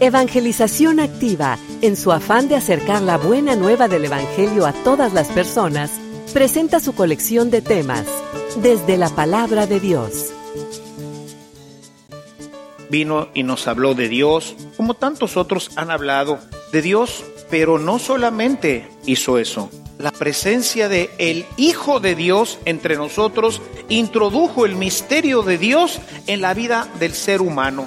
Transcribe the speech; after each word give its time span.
Evangelización 0.00 0.98
Activa, 0.98 1.56
en 1.80 1.96
su 1.96 2.10
afán 2.10 2.48
de 2.48 2.56
acercar 2.56 3.00
la 3.00 3.16
buena 3.16 3.54
nueva 3.54 3.86
del 3.86 4.04
Evangelio 4.04 4.66
a 4.66 4.72
todas 4.72 5.12
las 5.12 5.28
personas, 5.28 5.92
presenta 6.32 6.80
su 6.80 6.94
colección 6.94 7.50
de 7.50 7.62
temas, 7.62 8.04
desde 8.56 8.96
la 8.96 9.08
palabra 9.08 9.66
de 9.66 9.78
Dios. 9.78 10.32
Vino 12.90 13.28
y 13.34 13.44
nos 13.44 13.68
habló 13.68 13.94
de 13.94 14.08
Dios, 14.08 14.56
como 14.76 14.94
tantos 14.94 15.36
otros 15.36 15.70
han 15.76 15.92
hablado 15.92 16.40
de 16.72 16.82
Dios, 16.82 17.24
pero 17.48 17.78
no 17.78 18.00
solamente 18.00 18.88
hizo 19.06 19.38
eso. 19.38 19.70
La 19.98 20.10
presencia 20.10 20.88
de 20.88 21.08
el 21.18 21.46
Hijo 21.56 22.00
de 22.00 22.16
Dios 22.16 22.58
entre 22.64 22.96
nosotros 22.96 23.62
introdujo 23.88 24.66
el 24.66 24.74
misterio 24.74 25.42
de 25.42 25.56
Dios 25.56 26.00
en 26.26 26.40
la 26.40 26.52
vida 26.52 26.88
del 26.98 27.14
ser 27.14 27.40
humano. 27.40 27.86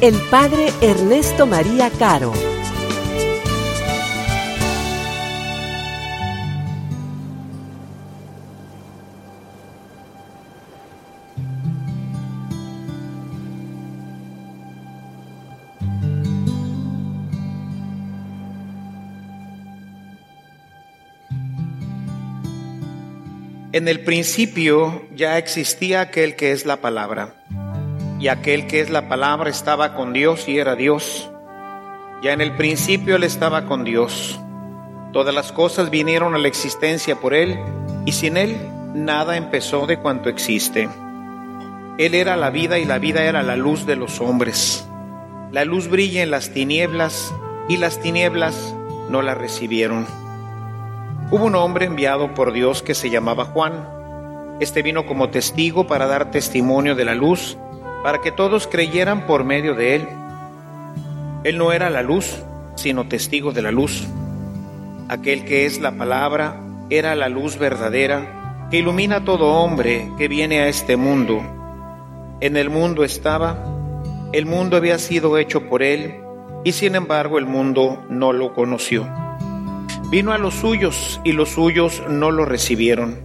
el 0.00 0.14
Padre 0.30 0.72
Ernesto 0.80 1.44
María 1.44 1.90
Caro. 1.90 2.32
En 23.72 23.88
el 23.88 24.04
principio 24.04 25.06
ya 25.14 25.38
existía 25.38 26.02
aquel 26.02 26.36
que 26.36 26.52
es 26.52 26.66
la 26.66 26.80
palabra, 26.80 27.34
y 28.18 28.28
aquel 28.28 28.66
que 28.66 28.80
es 28.80 28.90
la 28.90 29.08
palabra 29.08 29.50
estaba 29.50 29.94
con 29.94 30.12
Dios 30.12 30.48
y 30.48 30.58
era 30.58 30.74
Dios. 30.74 31.30
Ya 32.22 32.32
en 32.32 32.40
el 32.40 32.56
principio 32.56 33.16
él 33.16 33.24
estaba 33.24 33.66
con 33.66 33.84
Dios. 33.84 34.40
Todas 35.12 35.34
las 35.34 35.52
cosas 35.52 35.90
vinieron 35.90 36.34
a 36.34 36.38
la 36.38 36.48
existencia 36.48 37.16
por 37.16 37.32
él, 37.32 37.58
y 38.04 38.12
sin 38.12 38.36
él 38.36 38.56
nada 38.94 39.36
empezó 39.36 39.86
de 39.86 39.98
cuanto 39.98 40.28
existe. 40.28 40.88
Él 41.98 42.14
era 42.14 42.36
la 42.36 42.50
vida 42.50 42.78
y 42.78 42.84
la 42.84 42.98
vida 42.98 43.24
era 43.24 43.42
la 43.42 43.56
luz 43.56 43.86
de 43.86 43.96
los 43.96 44.20
hombres. 44.20 44.86
La 45.50 45.64
luz 45.64 45.88
brilla 45.88 46.22
en 46.22 46.30
las 46.30 46.50
tinieblas 46.50 47.34
y 47.68 47.76
las 47.76 48.00
tinieblas 48.00 48.74
no 49.08 49.22
la 49.22 49.34
recibieron. 49.34 50.06
Hubo 51.30 51.44
un 51.44 51.54
hombre 51.54 51.86
enviado 51.86 52.34
por 52.34 52.52
Dios 52.52 52.82
que 52.82 52.94
se 52.94 53.10
llamaba 53.10 53.46
Juan. 53.46 53.88
Este 54.60 54.82
vino 54.82 55.06
como 55.06 55.30
testigo 55.30 55.86
para 55.86 56.06
dar 56.06 56.30
testimonio 56.30 56.94
de 56.94 57.04
la 57.04 57.14
luz, 57.14 57.58
para 58.02 58.20
que 58.20 58.32
todos 58.32 58.66
creyeran 58.66 59.26
por 59.26 59.44
medio 59.44 59.74
de 59.74 59.96
él. 59.96 60.08
Él 61.44 61.58
no 61.58 61.72
era 61.72 61.90
la 61.90 62.02
luz, 62.02 62.42
sino 62.76 63.08
testigo 63.08 63.52
de 63.52 63.62
la 63.62 63.70
luz. 63.70 64.06
Aquel 65.08 65.44
que 65.44 65.66
es 65.66 65.80
la 65.80 65.92
palabra 65.92 66.60
era 66.90 67.14
la 67.14 67.28
luz 67.28 67.58
verdadera 67.58 68.68
que 68.70 68.78
ilumina 68.78 69.16
a 69.16 69.24
todo 69.24 69.46
hombre 69.46 70.10
que 70.18 70.28
viene 70.28 70.60
a 70.60 70.68
este 70.68 70.96
mundo. 70.96 71.40
En 72.40 72.56
el 72.56 72.70
mundo 72.70 73.02
estaba, 73.04 73.64
el 74.32 74.46
mundo 74.46 74.76
había 74.76 74.98
sido 74.98 75.38
hecho 75.38 75.68
por 75.68 75.82
él, 75.82 76.20
y 76.64 76.72
sin 76.72 76.94
embargo 76.94 77.38
el 77.38 77.46
mundo 77.46 78.04
no 78.10 78.32
lo 78.32 78.54
conoció. 78.54 79.08
Vino 80.10 80.32
a 80.32 80.38
los 80.38 80.54
suyos 80.54 81.20
y 81.24 81.32
los 81.32 81.50
suyos 81.50 82.02
no 82.08 82.30
lo 82.30 82.44
recibieron. 82.44 83.18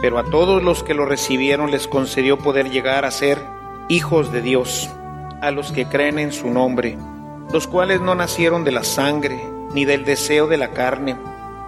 Pero 0.00 0.18
a 0.18 0.24
todos 0.24 0.62
los 0.62 0.82
que 0.82 0.94
lo 0.94 1.06
recibieron 1.06 1.70
les 1.70 1.86
concedió 1.86 2.38
poder 2.38 2.70
llegar 2.70 3.04
a 3.04 3.10
ser 3.10 3.38
hijos 3.88 4.32
de 4.32 4.42
Dios, 4.42 4.90
a 5.40 5.50
los 5.50 5.72
que 5.72 5.86
creen 5.86 6.18
en 6.18 6.32
su 6.32 6.50
nombre, 6.50 6.96
los 7.52 7.66
cuales 7.66 8.00
no 8.00 8.14
nacieron 8.14 8.64
de 8.64 8.72
la 8.72 8.84
sangre, 8.84 9.42
ni 9.72 9.84
del 9.84 10.04
deseo 10.04 10.46
de 10.46 10.56
la 10.56 10.70
carne, 10.70 11.16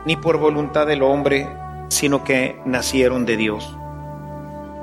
ni 0.04 0.16
por 0.16 0.38
voluntad 0.38 0.86
del 0.86 1.02
hombre, 1.02 1.48
sino 1.88 2.24
que 2.24 2.60
nacieron 2.64 3.26
de 3.26 3.36
Dios. 3.36 3.76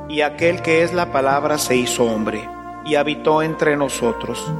Y 0.07 0.21
aquel 0.21 0.61
que 0.61 0.83
es 0.83 0.93
la 0.93 1.11
palabra 1.11 1.57
se 1.57 1.75
hizo 1.75 2.05
hombre 2.05 2.47
y 2.85 2.95
habitó 2.95 3.41
entre 3.41 3.75
nosotros 3.75 4.51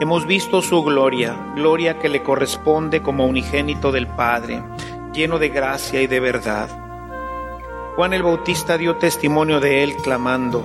Hemos 0.00 0.26
visto 0.26 0.62
su 0.62 0.82
gloria, 0.82 1.36
gloria 1.54 1.98
que 1.98 2.08
le 2.08 2.22
corresponde 2.22 3.02
como 3.02 3.26
unigénito 3.26 3.92
del 3.92 4.06
Padre, 4.06 4.62
lleno 5.12 5.38
de 5.38 5.50
gracia 5.50 6.00
y 6.00 6.06
de 6.06 6.20
verdad. 6.20 6.70
Juan 7.96 8.14
el 8.14 8.22
Bautista 8.22 8.78
dio 8.78 8.96
testimonio 8.96 9.60
de 9.60 9.82
él 9.82 9.94
clamando, 9.96 10.64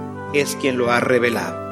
es 0.33 0.55
quien 0.55 0.77
lo 0.77 0.91
ha 0.91 0.99
revelado. 0.99 1.71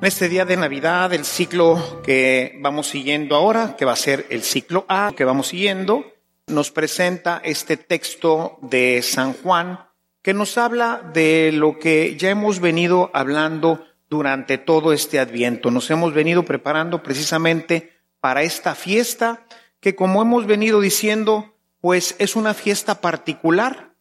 En 0.00 0.06
este 0.06 0.30
día 0.30 0.46
de 0.46 0.56
Navidad, 0.56 1.12
el 1.12 1.26
ciclo 1.26 2.00
que 2.02 2.56
vamos 2.60 2.86
siguiendo 2.88 3.36
ahora, 3.36 3.76
que 3.76 3.84
va 3.84 3.92
a 3.92 3.96
ser 3.96 4.24
el 4.30 4.42
ciclo 4.42 4.86
A, 4.88 5.12
que 5.14 5.26
vamos 5.26 5.48
siguiendo, 5.48 6.06
nos 6.46 6.70
presenta 6.70 7.42
este 7.44 7.76
texto 7.76 8.56
de 8.62 9.02
San 9.02 9.34
Juan 9.34 9.89
que 10.22 10.34
nos 10.34 10.58
habla 10.58 11.10
de 11.12 11.50
lo 11.52 11.78
que 11.78 12.16
ya 12.16 12.30
hemos 12.30 12.60
venido 12.60 13.10
hablando 13.14 13.86
durante 14.08 14.58
todo 14.58 14.92
este 14.92 15.18
adviento. 15.18 15.70
Nos 15.70 15.90
hemos 15.90 16.12
venido 16.12 16.44
preparando 16.44 17.02
precisamente 17.02 17.92
para 18.20 18.42
esta 18.42 18.74
fiesta 18.74 19.46
que, 19.80 19.94
como 19.94 20.22
hemos 20.22 20.46
venido 20.46 20.80
diciendo, 20.80 21.54
pues 21.80 22.16
es 22.18 22.36
una 22.36 22.54
fiesta 22.54 23.00
particular 23.00 23.94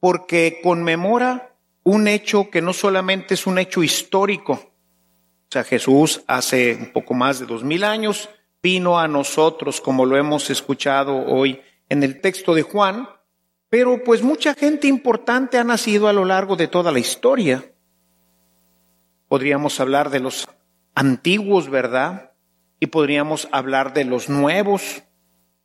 porque 0.00 0.60
conmemora 0.62 1.54
un 1.84 2.08
hecho 2.08 2.50
que 2.50 2.62
no 2.62 2.72
solamente 2.72 3.34
es 3.34 3.46
un 3.46 3.58
hecho 3.58 3.82
histórico, 3.82 4.72
o 5.52 5.52
sea, 5.52 5.64
Jesús 5.64 6.22
hace 6.28 6.74
un 6.80 6.92
poco 6.92 7.12
más 7.12 7.38
de 7.38 7.44
dos 7.44 7.62
mil 7.62 7.84
años 7.84 8.30
vino 8.62 8.98
a 8.98 9.06
nosotros, 9.06 9.82
como 9.82 10.06
lo 10.06 10.16
hemos 10.16 10.48
escuchado 10.48 11.26
hoy 11.26 11.60
en 11.90 12.02
el 12.02 12.22
texto 12.22 12.54
de 12.54 12.62
Juan, 12.62 13.06
pero 13.72 14.04
pues 14.04 14.22
mucha 14.22 14.52
gente 14.52 14.86
importante 14.86 15.56
ha 15.56 15.64
nacido 15.64 16.06
a 16.06 16.12
lo 16.12 16.26
largo 16.26 16.56
de 16.56 16.68
toda 16.68 16.92
la 16.92 16.98
historia. 16.98 17.72
Podríamos 19.28 19.80
hablar 19.80 20.10
de 20.10 20.20
los 20.20 20.46
antiguos, 20.94 21.70
¿verdad? 21.70 22.32
Y 22.80 22.88
podríamos 22.88 23.48
hablar 23.50 23.94
de 23.94 24.04
los 24.04 24.28
nuevos, 24.28 25.04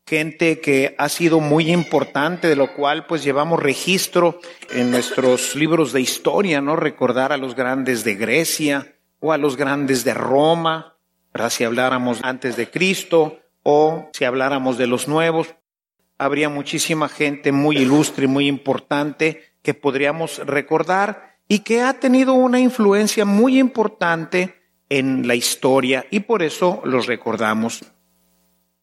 gente 0.06 0.62
que 0.62 0.96
ha 0.98 1.10
sido 1.10 1.42
muy 1.42 1.70
importante, 1.70 2.48
de 2.48 2.56
lo 2.56 2.74
cual 2.76 3.08
pues 3.08 3.26
llevamos 3.26 3.62
registro 3.62 4.40
en 4.70 4.90
nuestros 4.90 5.58
libros 5.58 5.92
de 5.92 6.00
historia, 6.00 6.62
¿no? 6.62 6.78
Recordar 6.78 7.34
a 7.34 7.38
los 7.38 7.56
grandes 7.56 8.06
de 8.06 8.16
Grecia, 8.16 8.96
o 9.20 9.34
a 9.34 9.38
los 9.38 9.58
grandes 9.58 10.06
de 10.06 10.14
Roma, 10.14 10.96
si 11.50 11.66
habláramos 11.66 12.20
antes 12.24 12.56
de 12.56 12.70
Cristo 12.72 13.42
o 13.64 14.10
si 14.14 14.24
habláramos 14.24 14.78
de 14.78 14.88
los 14.88 15.10
nuevos, 15.10 15.54
habría 16.18 16.50
muchísima 16.50 17.10
gente 17.10 17.52
muy 17.52 17.78
ilustre, 17.78 18.28
muy 18.28 18.48
importante 18.48 19.44
que 19.62 19.74
podríamos 19.74 20.40
recordar 20.46 21.38
y 21.48 21.60
que 21.60 21.82
ha 21.82 22.00
tenido 22.00 22.34
una 22.34 22.60
influencia 22.60 23.26
muy 23.26 23.60
importante 23.60 24.56
en 24.90 25.28
la 25.28 25.36
historia 25.36 26.06
y 26.10 26.22
por 26.22 26.44
eso 26.44 26.82
los 26.86 27.08
recordamos. 27.08 27.86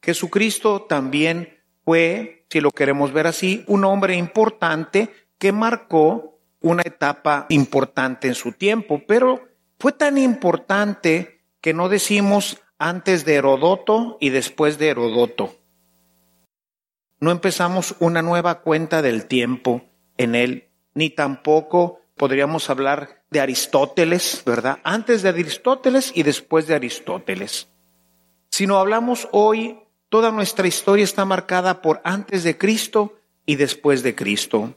Jesucristo 0.02 0.82
también 0.82 1.60
fue, 1.84 2.46
si 2.50 2.60
lo 2.60 2.70
queremos 2.70 3.12
ver 3.12 3.26
así, 3.26 3.64
un 3.66 3.84
hombre 3.84 4.14
importante 4.16 5.08
que 5.38 5.52
marcó 5.52 6.38
una 6.60 6.82
etapa 6.82 7.46
importante 7.48 8.28
en 8.28 8.34
su 8.34 8.52
tiempo, 8.52 9.02
pero 9.06 9.48
fue 9.78 9.92
tan 9.92 10.18
importante 10.18 11.40
que 11.60 11.74
no 11.74 11.88
decimos 11.88 12.62
antes 12.78 13.24
de 13.24 13.34
Herodoto 13.34 14.18
y 14.20 14.30
después 14.30 14.78
de 14.78 14.88
Herodoto. 14.88 15.54
No 17.24 17.30
empezamos 17.30 17.94
una 18.00 18.20
nueva 18.20 18.60
cuenta 18.60 19.00
del 19.00 19.24
tiempo 19.24 19.86
en 20.18 20.34
él, 20.34 20.68
ni 20.92 21.08
tampoco 21.08 22.02
podríamos 22.18 22.68
hablar 22.68 23.24
de 23.30 23.40
Aristóteles, 23.40 24.42
¿verdad? 24.44 24.80
Antes 24.84 25.22
de 25.22 25.30
Aristóteles 25.30 26.12
y 26.14 26.22
después 26.22 26.66
de 26.66 26.74
Aristóteles. 26.74 27.68
Si 28.50 28.66
no 28.66 28.76
hablamos 28.76 29.26
hoy, 29.32 29.78
toda 30.10 30.32
nuestra 30.32 30.66
historia 30.66 31.02
está 31.02 31.24
marcada 31.24 31.80
por 31.80 32.02
antes 32.04 32.44
de 32.44 32.58
Cristo 32.58 33.14
y 33.46 33.56
después 33.56 34.02
de 34.02 34.14
Cristo. 34.14 34.74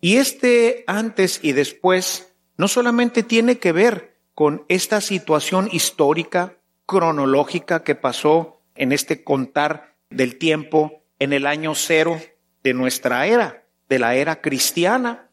Y 0.00 0.18
este 0.18 0.84
antes 0.86 1.40
y 1.42 1.54
después 1.54 2.36
no 2.56 2.68
solamente 2.68 3.24
tiene 3.24 3.58
que 3.58 3.72
ver 3.72 4.20
con 4.36 4.64
esta 4.68 5.00
situación 5.00 5.68
histórica, 5.72 6.56
cronológica 6.86 7.82
que 7.82 7.96
pasó 7.96 8.60
en 8.76 8.92
este 8.92 9.24
contar 9.24 9.96
del 10.08 10.38
tiempo 10.38 11.00
en 11.18 11.32
el 11.32 11.46
año 11.46 11.74
cero 11.74 12.20
de 12.62 12.74
nuestra 12.74 13.26
era, 13.26 13.64
de 13.88 13.98
la 13.98 14.14
era 14.14 14.40
cristiana, 14.40 15.30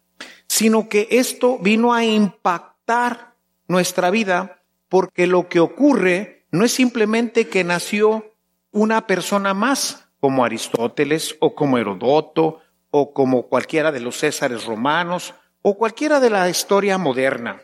sino 0.48 0.90
que 0.90 1.08
esto 1.12 1.58
vino 1.60 1.94
a 1.94 2.04
impactar 2.04 3.36
nuestra 3.68 4.10
vida 4.10 4.62
porque 4.90 5.26
lo 5.26 5.48
que 5.48 5.60
ocurre 5.60 6.46
no 6.52 6.66
es 6.66 6.74
simplemente 6.74 7.48
que 7.48 7.64
nació 7.64 8.36
una 8.72 9.08
persona 9.08 9.54
más, 9.54 10.10
como 10.20 10.46
Aristóteles 10.46 11.36
o 11.40 11.56
como 11.56 11.78
Herodoto 11.78 12.60
o 12.92 13.14
como 13.14 13.48
cualquiera 13.48 13.92
de 13.92 14.02
los 14.02 14.18
Césares 14.20 14.66
romanos 14.66 15.34
o 15.62 15.78
cualquiera 15.78 16.20
de 16.20 16.30
la 16.30 16.50
historia 16.50 16.98
moderna. 16.98 17.62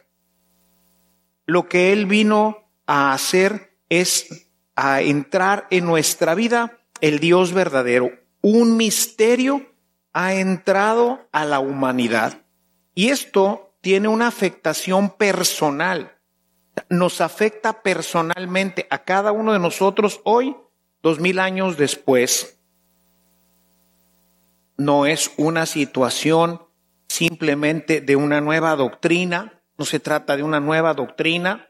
Lo 1.46 1.68
que 1.68 1.92
él 1.92 2.06
vino 2.06 2.70
a 2.86 3.14
hacer 3.14 3.78
es 3.90 4.50
a 4.76 5.02
entrar 5.02 5.68
en 5.70 5.86
nuestra 5.86 6.36
vida 6.36 6.77
el 7.02 7.20
Dios 7.20 7.54
verdadero. 7.54 8.12
Un 8.42 8.78
misterio 8.78 9.66
ha 10.14 10.34
entrado 10.34 11.28
a 11.32 11.46
la 11.46 11.60
humanidad. 11.60 12.42
Y 12.96 13.10
esto 13.10 13.74
tiene 13.82 14.08
una 14.08 14.28
afectación 14.28 15.12
personal. 15.12 16.18
Nos 16.90 17.22
afecta 17.22 17.82
personalmente 17.82 18.88
a 18.90 19.04
cada 19.04 19.32
uno 19.32 19.54
de 19.54 19.60
nosotros 19.60 20.22
hoy, 20.24 20.56
dos 21.02 21.20
mil 21.20 21.40
años 21.40 21.78
después. 21.78 22.60
No 24.78 25.06
es 25.06 25.32
una 25.38 25.66
situación 25.66 26.62
simplemente 27.08 28.02
de 28.02 28.16
una 28.16 28.42
nueva 28.42 28.76
doctrina, 28.76 29.62
no 29.78 29.86
se 29.86 30.00
trata 30.00 30.38
de 30.38 30.44
una 30.44 30.60
nueva 30.60 30.94
doctrina. 30.94 31.70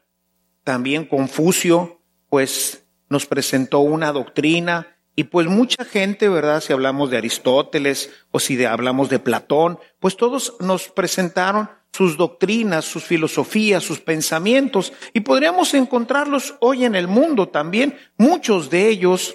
También 0.64 1.06
Confucio, 1.06 2.00
pues, 2.28 2.86
nos 3.08 3.26
presentó 3.26 3.80
una 3.80 4.12
doctrina 4.12 4.97
y 5.18 5.24
pues 5.24 5.48
mucha 5.48 5.84
gente, 5.84 6.28
¿verdad? 6.28 6.60
Si 6.60 6.72
hablamos 6.72 7.10
de 7.10 7.16
Aristóteles 7.16 8.08
o 8.30 8.38
si 8.38 8.64
hablamos 8.64 9.08
de 9.08 9.18
Platón, 9.18 9.80
pues 9.98 10.16
todos 10.16 10.54
nos 10.60 10.90
presentaron 10.90 11.68
sus 11.92 12.16
doctrinas, 12.16 12.84
sus 12.84 13.02
filosofías, 13.02 13.82
sus 13.82 13.98
pensamientos, 13.98 14.92
y 15.12 15.18
podríamos 15.18 15.74
encontrarlos 15.74 16.54
hoy 16.60 16.84
en 16.84 16.94
el 16.94 17.08
mundo 17.08 17.48
también, 17.48 17.98
muchos 18.16 18.70
de 18.70 18.86
ellos, 18.86 19.34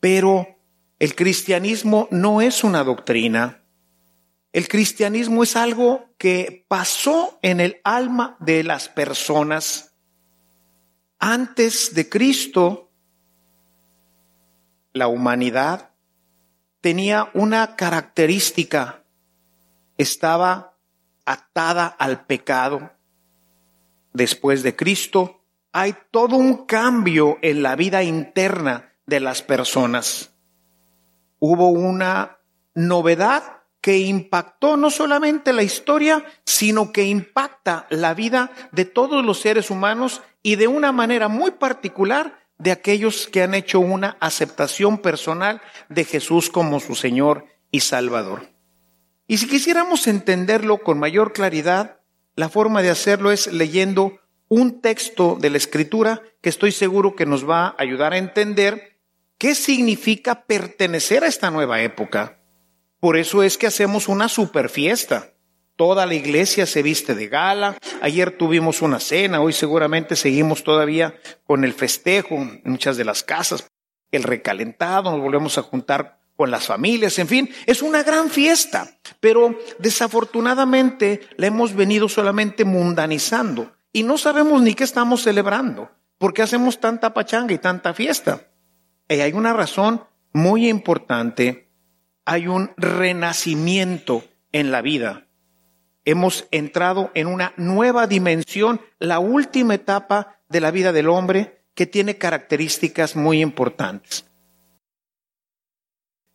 pero 0.00 0.56
el 0.98 1.14
cristianismo 1.14 2.08
no 2.10 2.40
es 2.40 2.64
una 2.64 2.82
doctrina. 2.82 3.66
El 4.50 4.66
cristianismo 4.66 5.42
es 5.42 5.56
algo 5.56 6.06
que 6.16 6.64
pasó 6.68 7.38
en 7.42 7.60
el 7.60 7.82
alma 7.84 8.38
de 8.40 8.64
las 8.64 8.88
personas. 8.88 9.94
Antes 11.18 11.94
de 11.94 12.08
Cristo, 12.08 12.91
la 14.92 15.08
humanidad 15.08 15.90
tenía 16.80 17.30
una 17.34 17.76
característica, 17.76 19.04
estaba 19.96 20.76
atada 21.24 21.86
al 21.86 22.26
pecado. 22.26 22.92
Después 24.12 24.62
de 24.62 24.76
Cristo 24.76 25.42
hay 25.72 25.94
todo 26.10 26.36
un 26.36 26.66
cambio 26.66 27.38
en 27.40 27.62
la 27.62 27.76
vida 27.76 28.02
interna 28.02 28.92
de 29.06 29.20
las 29.20 29.42
personas. 29.42 30.34
Hubo 31.38 31.70
una 31.70 32.38
novedad 32.74 33.62
que 33.80 33.98
impactó 33.98 34.76
no 34.76 34.90
solamente 34.90 35.52
la 35.52 35.62
historia, 35.62 36.24
sino 36.44 36.92
que 36.92 37.04
impacta 37.04 37.86
la 37.90 38.14
vida 38.14 38.52
de 38.70 38.84
todos 38.84 39.24
los 39.24 39.40
seres 39.40 39.70
humanos 39.70 40.22
y 40.42 40.56
de 40.56 40.68
una 40.68 40.92
manera 40.92 41.28
muy 41.28 41.52
particular 41.52 42.41
de 42.62 42.70
aquellos 42.70 43.26
que 43.26 43.42
han 43.42 43.54
hecho 43.54 43.80
una 43.80 44.16
aceptación 44.20 44.98
personal 44.98 45.60
de 45.88 46.04
Jesús 46.04 46.48
como 46.48 46.78
su 46.78 46.94
Señor 46.94 47.46
y 47.72 47.80
Salvador. 47.80 48.50
Y 49.26 49.38
si 49.38 49.48
quisiéramos 49.48 50.06
entenderlo 50.06 50.78
con 50.78 51.00
mayor 51.00 51.32
claridad, 51.32 51.98
la 52.36 52.48
forma 52.48 52.80
de 52.82 52.90
hacerlo 52.90 53.32
es 53.32 53.52
leyendo 53.52 54.20
un 54.48 54.80
texto 54.80 55.36
de 55.40 55.50
la 55.50 55.56
Escritura 55.56 56.22
que 56.40 56.50
estoy 56.50 56.70
seguro 56.70 57.16
que 57.16 57.26
nos 57.26 57.48
va 57.48 57.66
a 57.66 57.74
ayudar 57.78 58.12
a 58.12 58.18
entender 58.18 58.98
qué 59.38 59.56
significa 59.56 60.44
pertenecer 60.44 61.24
a 61.24 61.28
esta 61.28 61.50
nueva 61.50 61.82
época. 61.82 62.38
Por 63.00 63.16
eso 63.16 63.42
es 63.42 63.58
que 63.58 63.66
hacemos 63.66 64.06
una 64.06 64.28
super 64.28 64.68
fiesta. 64.68 65.31
Toda 65.76 66.06
la 66.06 66.14
iglesia 66.14 66.66
se 66.66 66.82
viste 66.82 67.14
de 67.14 67.28
gala. 67.28 67.78
Ayer 68.02 68.36
tuvimos 68.36 68.82
una 68.82 69.00
cena, 69.00 69.40
hoy 69.40 69.52
seguramente 69.52 70.16
seguimos 70.16 70.64
todavía 70.64 71.14
con 71.44 71.64
el 71.64 71.72
festejo 71.72 72.34
en 72.34 72.60
muchas 72.64 72.96
de 72.96 73.04
las 73.04 73.22
casas, 73.22 73.66
el 74.10 74.22
recalentado, 74.22 75.10
nos 75.10 75.20
volvemos 75.20 75.56
a 75.56 75.62
juntar 75.62 76.20
con 76.36 76.50
las 76.50 76.66
familias, 76.66 77.18
en 77.18 77.28
fin, 77.28 77.50
es 77.66 77.82
una 77.82 78.02
gran 78.02 78.30
fiesta, 78.30 78.98
pero 79.20 79.58
desafortunadamente 79.78 81.20
la 81.36 81.46
hemos 81.46 81.74
venido 81.74 82.08
solamente 82.08 82.64
mundanizando 82.64 83.72
y 83.92 84.02
no 84.02 84.18
sabemos 84.18 84.62
ni 84.62 84.74
qué 84.74 84.84
estamos 84.84 85.22
celebrando, 85.22 85.90
porque 86.18 86.42
hacemos 86.42 86.80
tanta 86.80 87.14
pachanga 87.14 87.54
y 87.54 87.58
tanta 87.58 87.94
fiesta. 87.94 88.48
Y 89.08 89.20
hay 89.20 89.32
una 89.32 89.52
razón 89.52 90.04
muy 90.32 90.68
importante, 90.68 91.70
hay 92.24 92.48
un 92.48 92.72
renacimiento 92.76 94.24
en 94.52 94.70
la 94.70 94.80
vida 94.82 95.28
hemos 96.04 96.46
entrado 96.50 97.10
en 97.14 97.26
una 97.26 97.52
nueva 97.56 98.06
dimensión, 98.06 98.80
la 98.98 99.18
última 99.18 99.74
etapa 99.74 100.38
de 100.48 100.60
la 100.60 100.70
vida 100.70 100.92
del 100.92 101.08
hombre 101.08 101.62
que 101.74 101.86
tiene 101.86 102.18
características 102.18 103.16
muy 103.16 103.40
importantes. 103.40 104.26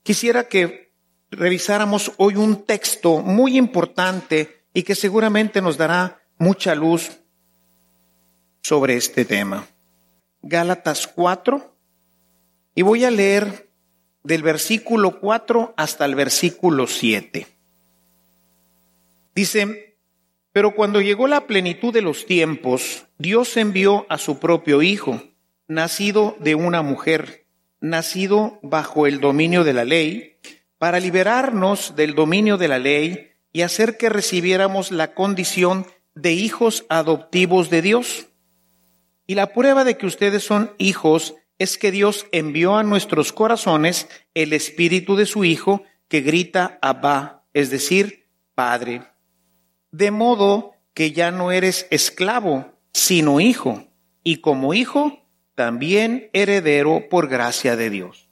Quisiera 0.04 0.48
que 0.48 0.94
revisáramos 1.30 2.14
hoy 2.18 2.36
un 2.36 2.64
texto 2.64 3.20
muy 3.20 3.58
importante 3.58 4.64
y 4.74 4.84
que 4.84 4.96
seguramente 4.96 5.62
nos 5.62 5.78
dará 5.78 6.22
mucha 6.38 6.76
luz 6.76 7.20
sobre 8.62 8.96
este 8.96 9.26
tema. 9.26 9.68
Gálatas 10.42 11.08
4, 11.08 11.76
y 12.76 12.82
voy 12.84 13.06
a 13.06 13.12
leer 13.12 13.70
del 14.24 14.44
versículo 14.44 15.20
4 15.20 15.74
hasta 15.78 16.06
el 16.06 16.16
versículo 16.16 16.88
7. 16.88 17.57
Dice, 19.38 20.00
pero 20.52 20.74
cuando 20.74 21.00
llegó 21.00 21.28
la 21.28 21.46
plenitud 21.46 21.94
de 21.94 22.02
los 22.02 22.26
tiempos, 22.26 23.06
Dios 23.20 23.56
envió 23.56 24.08
a 24.10 24.18
su 24.18 24.40
propio 24.40 24.82
Hijo, 24.82 25.22
nacido 25.68 26.36
de 26.40 26.56
una 26.56 26.82
mujer, 26.82 27.46
nacido 27.80 28.58
bajo 28.64 29.06
el 29.06 29.20
dominio 29.20 29.64
de 29.64 29.74
la 29.74 29.86
ley, 29.86 30.38
para 30.80 31.00
liberarnos 31.00 31.96
del 31.96 32.16
dominio 32.16 32.58
de 32.58 32.68
la 32.68 32.80
ley 32.80 33.30
y 33.54 33.62
hacer 33.62 33.98
que 33.98 34.10
recibiéramos 34.10 34.92
la 34.92 35.14
condición 35.14 35.86
de 36.16 36.34
hijos 36.34 36.88
adoptivos 36.90 37.70
de 37.70 37.84
Dios. 37.84 38.30
Y 39.28 39.36
la 39.36 39.54
prueba 39.54 39.84
de 39.84 39.98
que 39.98 40.08
ustedes 40.08 40.42
son 40.42 40.72
hijos 40.80 41.36
es 41.60 41.78
que 41.78 41.92
Dios 41.92 42.26
envió 42.32 42.76
a 42.76 42.82
nuestros 42.82 43.34
corazones 43.34 44.10
el 44.34 44.52
espíritu 44.54 45.16
de 45.16 45.28
su 45.28 45.46
Hijo 45.46 45.84
que 46.08 46.22
grita 46.22 46.80
Abba, 46.82 47.46
es 47.54 47.70
decir, 47.70 48.26
Padre 48.56 49.04
de 49.98 50.12
modo 50.12 50.74
que 50.94 51.12
ya 51.12 51.32
no 51.32 51.52
eres 51.52 51.88
esclavo, 51.90 52.72
sino 52.94 53.40
hijo, 53.40 53.88
y 54.24 54.38
como 54.38 54.76
hijo, 54.76 55.24
también 55.56 56.30
heredero 56.34 57.10
por 57.10 57.28
gracia 57.28 57.76
de 57.76 57.90
Dios. 57.90 58.30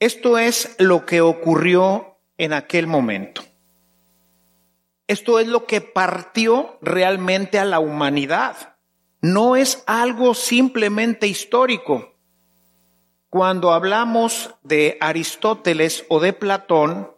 Esto 0.00 0.38
es 0.38 0.74
lo 0.78 1.04
que 1.04 1.20
ocurrió 1.20 2.18
en 2.38 2.54
aquel 2.54 2.86
momento. 2.86 3.42
Esto 5.06 5.38
es 5.38 5.48
lo 5.48 5.66
que 5.66 5.82
partió 5.82 6.78
realmente 6.80 7.58
a 7.58 7.66
la 7.66 7.78
humanidad. 7.78 8.76
No 9.20 9.56
es 9.56 9.82
algo 9.86 10.32
simplemente 10.32 11.26
histórico. 11.26 12.14
Cuando 13.28 13.72
hablamos 13.72 14.54
de 14.62 14.96
Aristóteles 15.00 16.06
o 16.08 16.20
de 16.20 16.32
Platón, 16.32 17.10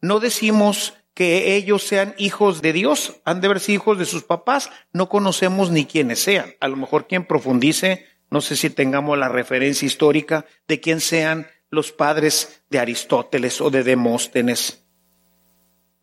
no 0.00 0.20
decimos 0.20 0.97
que 1.18 1.56
ellos 1.56 1.82
sean 1.82 2.14
hijos 2.16 2.62
de 2.62 2.72
Dios, 2.72 3.16
han 3.24 3.40
de 3.40 3.48
verse 3.48 3.72
hijos 3.72 3.98
de 3.98 4.04
sus 4.04 4.22
papás, 4.22 4.70
no 4.92 5.08
conocemos 5.08 5.72
ni 5.72 5.84
quiénes 5.84 6.20
sean. 6.20 6.54
A 6.60 6.68
lo 6.68 6.76
mejor 6.76 7.08
quien 7.08 7.26
profundice, 7.26 8.06
no 8.30 8.40
sé 8.40 8.54
si 8.54 8.70
tengamos 8.70 9.18
la 9.18 9.28
referencia 9.28 9.84
histórica 9.84 10.46
de 10.68 10.78
quién 10.78 11.00
sean 11.00 11.48
los 11.70 11.90
padres 11.90 12.62
de 12.70 12.78
Aristóteles 12.78 13.60
o 13.60 13.68
de 13.68 13.82
Demóstenes. 13.82 14.84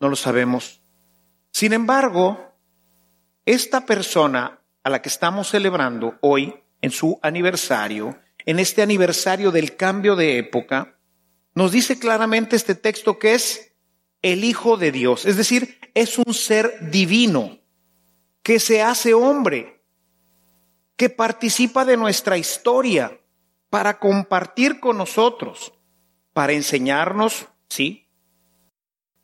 No 0.02 0.10
lo 0.10 0.18
sabemos. 0.18 0.82
Sin 1.50 1.72
embargo, 1.72 2.54
esta 3.46 3.86
persona 3.86 4.60
a 4.84 4.90
la 4.90 5.02
que 5.02 5.08
estamos 5.08 5.48
celebrando 5.50 6.18
hoy 6.20 6.56
en 6.82 6.92
su 6.92 7.20
aniversario, 7.22 8.20
en 8.46 8.60
este 8.60 8.82
aniversario 8.82 9.52
del 9.52 9.78
cambio 9.78 10.18
de 10.18 10.40
época, 10.40 10.98
nos 11.54 11.72
dice 11.72 12.00
claramente 12.00 12.58
este 12.58 12.76
texto 12.76 13.18
que 13.18 13.36
es 13.36 13.75
el 14.25 14.44
Hijo 14.44 14.75
de 14.75 14.91
Dios, 14.91 15.27
es 15.27 15.38
decir, 15.38 15.77
es 15.94 16.17
un 16.17 16.34
ser 16.34 16.89
divino 16.89 17.60
que 18.41 18.60
se 18.60 18.82
hace 18.82 19.13
hombre, 19.13 19.84
que 20.96 21.12
participa 21.12 21.86
de 21.86 21.96
nuestra 21.96 22.36
historia 22.36 23.22
para 23.70 24.00
compartir 24.00 24.79
con 24.79 24.98
nosotros, 24.98 25.74
para 26.34 26.53
enseñarnos, 26.53 27.50
sí, 27.70 28.08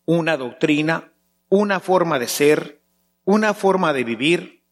una 0.06 0.38
doctrina, 0.38 1.12
una 1.50 1.80
forma 1.80 2.20
de 2.20 2.28
ser, 2.28 2.84
una 3.26 3.56
forma 3.56 3.94
de 3.94 4.04
vivir, 4.04 4.64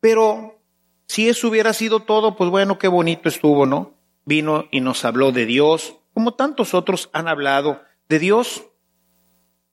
pero 0.00 0.60
si 1.06 1.30
eso 1.30 1.48
hubiera 1.48 1.72
sido 1.72 2.00
todo, 2.00 2.36
pues 2.36 2.50
bueno, 2.50 2.78
qué 2.78 2.88
bonito 2.88 3.30
estuvo, 3.30 3.64
¿no? 3.64 3.94
Vino 4.26 4.66
y 4.70 4.82
nos 4.82 5.06
habló 5.06 5.32
de 5.32 5.46
Dios, 5.46 5.96
como 6.12 6.34
tantos 6.34 6.74
otros 6.74 7.08
han 7.14 7.26
hablado 7.26 7.80
de 8.10 8.18
Dios, 8.18 8.66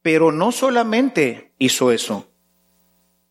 pero 0.02 0.32
no 0.32 0.52
solamente 0.52 1.54
hizo 1.60 1.92
eso. 1.92 2.30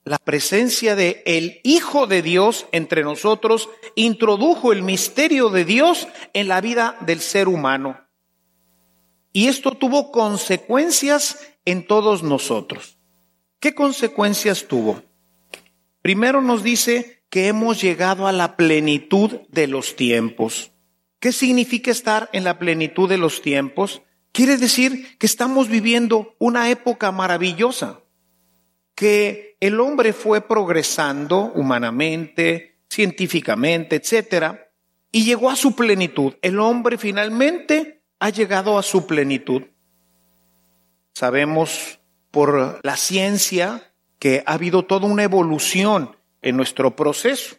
La 0.04 0.18
presencia 0.18 0.96
de 0.96 1.22
el 1.26 1.60
Hijo 1.64 2.06
de 2.06 2.22
Dios 2.22 2.66
entre 2.72 3.02
nosotros 3.02 3.68
introdujo 3.94 4.72
el 4.72 4.82
misterio 4.82 5.50
de 5.50 5.64
Dios 5.64 6.08
en 6.32 6.48
la 6.48 6.60
vida 6.60 6.96
del 7.00 7.20
ser 7.20 7.48
humano. 7.48 8.00
Y 9.32 9.48
esto 9.48 9.72
tuvo 9.72 10.10
consecuencias 10.10 11.38
en 11.64 11.86
todos 11.86 12.22
nosotros. 12.22 12.98
¿Qué 13.60 13.74
consecuencias 13.74 14.66
tuvo? 14.66 15.02
Primero 16.00 16.40
nos 16.40 16.62
dice 16.62 17.22
que 17.28 17.48
hemos 17.48 17.80
llegado 17.82 18.26
a 18.26 18.32
la 18.32 18.56
plenitud 18.56 19.42
de 19.48 19.66
los 19.66 19.96
tiempos. 19.96 20.72
¿Qué 21.20 21.32
significa 21.32 21.90
estar 21.90 22.30
en 22.32 22.44
la 22.44 22.58
plenitud 22.58 23.08
de 23.08 23.18
los 23.18 23.42
tiempos? 23.42 24.02
Quiere 24.32 24.56
decir 24.56 25.18
que 25.18 25.26
estamos 25.26 25.68
viviendo 25.68 26.34
una 26.38 26.70
época 26.70 27.10
maravillosa, 27.12 28.00
que 28.94 29.56
el 29.60 29.80
hombre 29.80 30.12
fue 30.12 30.40
progresando 30.40 31.52
humanamente, 31.54 32.78
científicamente, 32.88 33.96
etcétera, 33.96 34.70
y 35.10 35.24
llegó 35.24 35.50
a 35.50 35.56
su 35.56 35.74
plenitud. 35.74 36.34
El 36.42 36.60
hombre 36.60 36.98
finalmente 36.98 38.02
ha 38.18 38.30
llegado 38.30 38.78
a 38.78 38.82
su 38.82 39.06
plenitud. 39.06 39.62
Sabemos 41.14 41.98
por 42.30 42.80
la 42.82 42.96
ciencia 42.96 43.92
que 44.18 44.42
ha 44.46 44.54
habido 44.54 44.84
toda 44.84 45.06
una 45.06 45.24
evolución 45.24 46.16
en 46.42 46.56
nuestro 46.56 46.94
proceso. 46.94 47.56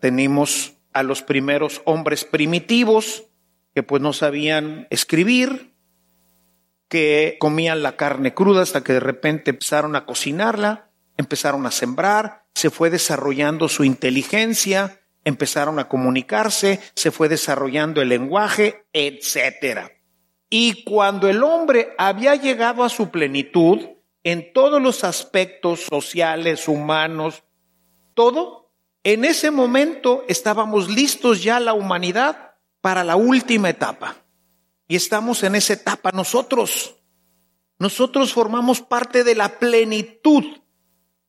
Tenemos 0.00 0.74
a 0.92 1.02
los 1.02 1.22
primeros 1.22 1.82
hombres 1.84 2.24
primitivos 2.24 3.24
que 3.74 3.82
pues 3.82 4.00
no 4.00 4.12
sabían 4.12 4.86
escribir, 4.90 5.74
que 6.88 7.36
comían 7.40 7.82
la 7.82 7.96
carne 7.96 8.34
cruda 8.34 8.62
hasta 8.62 8.84
que 8.84 8.92
de 8.92 9.00
repente 9.00 9.50
empezaron 9.50 9.96
a 9.96 10.06
cocinarla, 10.06 10.90
empezaron 11.16 11.66
a 11.66 11.70
sembrar, 11.70 12.44
se 12.54 12.70
fue 12.70 12.88
desarrollando 12.90 13.68
su 13.68 13.84
inteligencia, 13.84 15.00
empezaron 15.24 15.78
a 15.78 15.88
comunicarse, 15.88 16.80
se 16.94 17.10
fue 17.10 17.28
desarrollando 17.28 18.00
el 18.00 18.10
lenguaje, 18.10 18.84
etcétera. 18.92 19.90
Y 20.48 20.84
cuando 20.84 21.28
el 21.28 21.42
hombre 21.42 21.94
había 21.98 22.36
llegado 22.36 22.84
a 22.84 22.88
su 22.88 23.10
plenitud 23.10 23.80
en 24.22 24.52
todos 24.52 24.80
los 24.80 25.02
aspectos 25.02 25.80
sociales, 25.80 26.68
humanos, 26.68 27.42
todo, 28.14 28.70
en 29.02 29.24
ese 29.24 29.50
momento 29.50 30.24
estábamos 30.28 30.88
listos 30.88 31.42
ya 31.42 31.58
la 31.58 31.74
humanidad 31.74 32.43
para 32.84 33.02
la 33.02 33.16
última 33.16 33.70
etapa. 33.70 34.14
Y 34.86 34.96
estamos 34.96 35.42
en 35.42 35.54
esa 35.54 35.72
etapa 35.72 36.10
nosotros. 36.12 36.96
Nosotros 37.78 38.34
formamos 38.34 38.82
parte 38.82 39.24
de 39.24 39.34
la 39.34 39.58
plenitud 39.58 40.44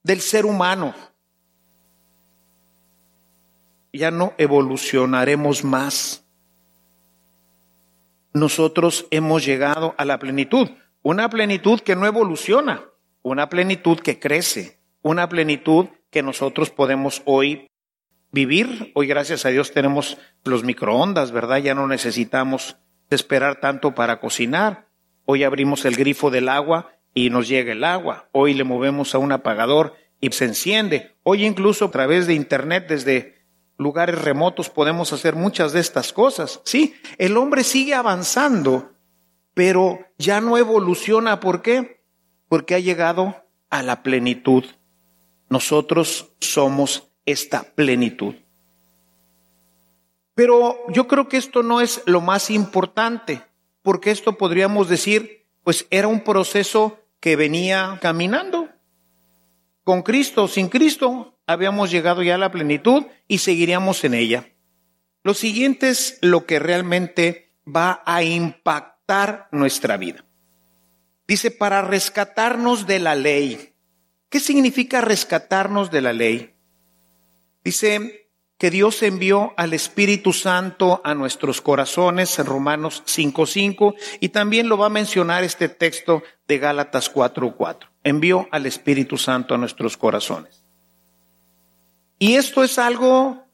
del 0.03 0.19
ser 0.19 0.45
humano. 0.45 0.93
Ya 3.93 4.11
no 4.11 4.33
evolucionaremos 4.37 5.63
más. 5.63 6.25
Nosotros 8.33 9.07
hemos 9.09 9.45
llegado 9.45 9.95
a 9.97 10.03
la 10.03 10.19
plenitud. 10.19 10.67
Una 11.03 11.29
plenitud 11.29 11.79
que 11.79 11.95
no 11.95 12.05
evoluciona, 12.05 12.83
una 13.21 13.47
plenitud 13.47 14.01
que 14.01 14.19
crece, 14.19 14.77
una 15.01 15.29
plenitud 15.29 15.85
que 16.09 16.21
nosotros 16.21 16.69
podemos 16.69 17.21
hoy 17.23 17.69
vivir. 18.35 18.91
Hoy, 18.93 19.07
gracias 19.07 19.45
a 19.45 19.49
Dios, 19.49 19.71
tenemos 19.71 20.17
los 20.43 20.63
microondas, 20.63 21.31
¿verdad? 21.31 21.57
Ya 21.57 21.73
no 21.73 21.87
necesitamos 21.87 22.75
esperar 23.09 23.61
tanto 23.61 23.95
para 23.95 24.19
cocinar. 24.19 24.89
Hoy 25.23 25.43
abrimos 25.43 25.85
el 25.85 25.95
grifo 25.95 26.29
del 26.29 26.49
agua 26.49 26.91
y 27.13 27.29
nos 27.29 27.47
llega 27.47 27.71
el 27.71 27.85
agua. 27.85 28.27
Hoy 28.33 28.53
le 28.53 28.65
movemos 28.65 29.15
a 29.15 29.19
un 29.19 29.31
apagador 29.31 29.95
y 30.19 30.29
se 30.31 30.45
enciende. 30.45 31.15
Hoy 31.23 31.45
incluso 31.45 31.85
a 31.85 31.91
través 31.91 32.27
de 32.27 32.33
Internet, 32.33 32.87
desde 32.89 33.45
lugares 33.77 34.21
remotos, 34.21 34.69
podemos 34.69 35.13
hacer 35.13 35.35
muchas 35.35 35.71
de 35.71 35.79
estas 35.79 36.11
cosas. 36.11 36.59
Sí, 36.65 36.93
el 37.17 37.37
hombre 37.37 37.63
sigue 37.63 37.95
avanzando, 37.95 38.91
pero 39.53 39.99
ya 40.17 40.41
no 40.41 40.57
evoluciona. 40.57 41.39
¿Por 41.39 41.61
qué? 41.61 42.01
Porque 42.49 42.75
ha 42.75 42.79
llegado 42.79 43.45
a 43.69 43.81
la 43.81 44.03
plenitud. 44.03 44.65
Nosotros 45.47 46.33
somos 46.41 47.14
esta 47.25 47.63
plenitud. 47.63 48.35
Pero 50.35 50.77
yo 50.89 51.07
creo 51.07 51.29
que 51.29 51.37
esto 51.37 51.63
no 51.63 51.81
es 51.81 52.01
lo 52.05 52.21
más 52.21 52.49
importante, 52.49 53.41
porque 53.81 54.11
esto 54.11 54.37
podríamos 54.37 54.89
decir, 54.89 55.45
pues 55.63 55.87
era 55.89 56.07
un 56.07 56.21
proceso 56.21 56.99
que 57.19 57.35
venía 57.35 57.97
caminando. 58.01 58.69
Con 59.83 60.01
Cristo 60.01 60.47
sin 60.47 60.67
Cristo 60.67 61.37
habíamos 61.47 61.91
llegado 61.91 62.21
ya 62.21 62.35
a 62.35 62.39
la 62.39 62.51
plenitud 62.51 63.05
y 63.27 63.37
seguiríamos 63.37 64.03
en 64.03 64.13
ella. 64.13 64.49
Lo 65.23 65.33
siguiente 65.33 65.89
es 65.89 66.19
lo 66.21 66.45
que 66.45 66.59
realmente 66.59 67.51
va 67.65 68.03
a 68.05 68.23
impactar 68.23 69.47
nuestra 69.51 69.97
vida. 69.97 70.25
Dice, 71.27 71.49
para 71.49 71.81
rescatarnos 71.81 72.85
de 72.85 72.99
la 72.99 73.15
ley. 73.15 73.73
¿Qué 74.29 74.39
significa 74.39 75.01
rescatarnos 75.01 75.89
de 75.89 76.01
la 76.01 76.13
ley? 76.13 76.54
Dice 77.65 78.29
que 78.59 78.69
Dios 78.69 79.01
envió 79.01 79.55
al 79.57 79.73
Espíritu 79.73 80.33
Santo 80.33 81.01
a 81.03 81.15
nuestros 81.15 81.61
corazones 81.61 82.37
en 82.37 82.45
Romanos 82.45 83.03
5.5 83.07 83.95
y 84.19 84.29
también 84.29 84.69
lo 84.69 84.77
va 84.77 84.85
a 84.85 84.89
mencionar 84.89 85.43
este 85.43 85.67
texto 85.67 86.21
de 86.47 86.59
Gálatas 86.59 87.11
4.4. 87.11 87.89
Envió 88.03 88.47
al 88.51 88.67
Espíritu 88.67 89.17
Santo 89.17 89.55
a 89.55 89.57
nuestros 89.57 89.97
corazones. 89.97 90.63
Y 92.19 92.35
esto 92.35 92.63
es 92.63 92.77
algo 92.77 93.47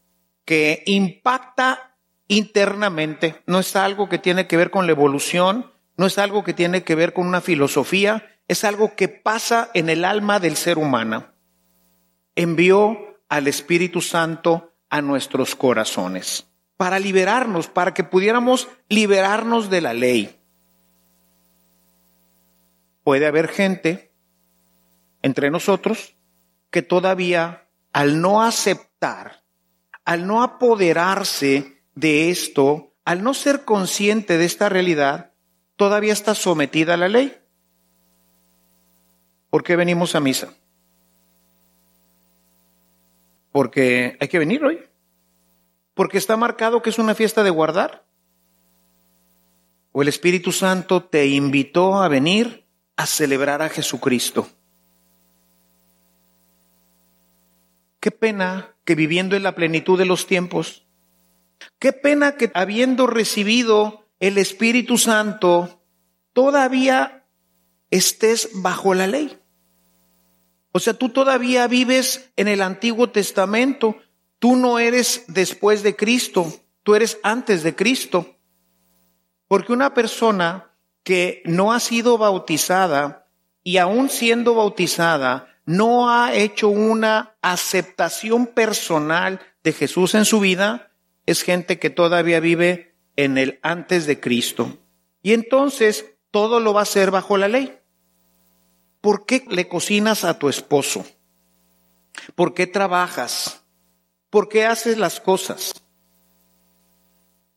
que 0.43 0.83
impacta 0.85 1.95
internamente, 2.27 3.41
no 3.47 3.59
es 3.59 3.77
algo 3.77 4.09
que 4.09 4.19
tiene 4.19 4.45
que 4.45 4.57
ver 4.57 4.71
con 4.71 4.87
la 4.87 4.91
evolución, 4.91 5.71
no 5.95 6.05
es 6.05 6.17
algo 6.17 6.43
que 6.43 6.53
tiene 6.53 6.83
que 6.83 6.95
ver 6.95 7.13
con 7.13 7.27
una 7.27 7.39
filosofía, 7.39 8.25
es 8.49 8.65
algo 8.65 8.93
que 8.95 9.07
pasa 9.07 9.71
en 9.73 9.89
el 9.89 10.03
alma 10.03 10.41
del 10.41 10.57
ser 10.57 10.77
humano. 10.77 11.27
Envió 12.35 13.10
al 13.31 13.47
Espíritu 13.47 14.01
Santo 14.01 14.73
a 14.89 15.01
nuestros 15.01 15.55
corazones, 15.55 16.47
para 16.75 16.99
liberarnos, 16.99 17.67
para 17.67 17.93
que 17.93 18.03
pudiéramos 18.03 18.67
liberarnos 18.89 19.69
de 19.69 19.79
la 19.79 19.93
ley. 19.93 20.37
Puede 23.05 23.25
haber 23.25 23.47
gente 23.47 24.11
entre 25.21 25.49
nosotros 25.49 26.17
que 26.71 26.81
todavía 26.81 27.69
al 27.93 28.19
no 28.19 28.43
aceptar, 28.43 29.43
al 30.03 30.27
no 30.27 30.43
apoderarse 30.43 31.81
de 31.95 32.31
esto, 32.31 32.93
al 33.05 33.23
no 33.23 33.33
ser 33.33 33.63
consciente 33.63 34.37
de 34.37 34.43
esta 34.43 34.67
realidad, 34.67 35.31
todavía 35.77 36.11
está 36.11 36.35
sometida 36.35 36.95
a 36.95 36.97
la 36.97 37.07
ley. 37.07 37.37
¿Por 39.49 39.63
qué 39.63 39.77
venimos 39.77 40.15
a 40.15 40.19
misa? 40.19 40.53
Porque 43.51 44.17
hay 44.19 44.27
que 44.27 44.39
venir 44.39 44.63
hoy. 44.63 44.79
Porque 45.93 46.17
está 46.17 46.37
marcado 46.37 46.81
que 46.81 46.89
es 46.89 46.99
una 46.99 47.15
fiesta 47.15 47.43
de 47.43 47.49
guardar. 47.49 48.05
O 49.91 50.01
el 50.01 50.07
Espíritu 50.07 50.51
Santo 50.51 51.03
te 51.03 51.27
invitó 51.27 52.01
a 52.01 52.07
venir 52.07 52.65
a 52.95 53.05
celebrar 53.05 53.61
a 53.61 53.69
Jesucristo. 53.69 54.47
Qué 57.99 58.11
pena 58.11 58.75
que 58.85 58.95
viviendo 58.95 59.35
en 59.35 59.43
la 59.43 59.53
plenitud 59.53 59.97
de 59.97 60.05
los 60.05 60.27
tiempos, 60.27 60.87
qué 61.77 61.93
pena 61.93 62.35
que 62.35 62.51
habiendo 62.53 63.05
recibido 63.05 64.07
el 64.19 64.37
Espíritu 64.37 64.97
Santo, 64.97 65.83
todavía 66.33 67.25
estés 67.89 68.49
bajo 68.53 68.93
la 68.93 69.07
ley. 69.07 69.40
O 70.71 70.79
sea, 70.79 70.93
tú 70.93 71.09
todavía 71.09 71.67
vives 71.67 72.31
en 72.35 72.47
el 72.47 72.61
Antiguo 72.61 73.09
Testamento, 73.09 73.97
tú 74.39 74.55
no 74.55 74.79
eres 74.79 75.25
después 75.27 75.83
de 75.83 75.95
Cristo, 75.95 76.53
tú 76.83 76.95
eres 76.95 77.19
antes 77.23 77.63
de 77.63 77.75
Cristo. 77.75 78.37
Porque 79.47 79.73
una 79.73 79.93
persona 79.93 80.71
que 81.03 81.41
no 81.45 81.73
ha 81.73 81.79
sido 81.79 82.17
bautizada 82.17 83.27
y 83.63 83.77
aún 83.77 84.09
siendo 84.09 84.55
bautizada, 84.55 85.47
no 85.65 86.09
ha 86.09 86.33
hecho 86.33 86.69
una 86.69 87.35
aceptación 87.41 88.47
personal 88.47 89.39
de 89.63 89.73
Jesús 89.73 90.15
en 90.15 90.25
su 90.25 90.39
vida, 90.39 90.91
es 91.25 91.43
gente 91.43 91.79
que 91.79 91.89
todavía 91.89 92.39
vive 92.39 92.95
en 93.15 93.37
el 93.37 93.59
antes 93.61 94.05
de 94.05 94.19
Cristo. 94.19 94.77
Y 95.21 95.33
entonces 95.33 96.05
todo 96.31 96.59
lo 96.59 96.73
va 96.73 96.81
a 96.81 96.83
hacer 96.83 97.11
bajo 97.11 97.37
la 97.37 97.47
ley. 97.47 97.77
¿Por 99.01 99.25
qué 99.25 99.43
le 99.49 99.67
cocinas 99.67 100.23
a 100.23 100.37
tu 100.39 100.47
esposo? 100.47 101.05
¿Por 102.35 102.53
qué 102.53 102.67
trabajas? 102.67 103.63
¿Por 104.29 104.47
qué 104.47 104.65
haces 104.65 104.97
las 104.97 105.19
cosas? 105.19 105.73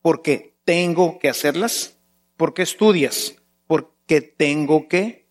Porque 0.02 0.56
tengo 0.64 1.18
que 1.18 1.28
hacerlas. 1.28 1.98
¿Por 2.36 2.54
qué 2.54 2.62
estudias? 2.62 3.36
Porque 3.66 4.20
tengo 4.20 4.88
que 4.88 5.24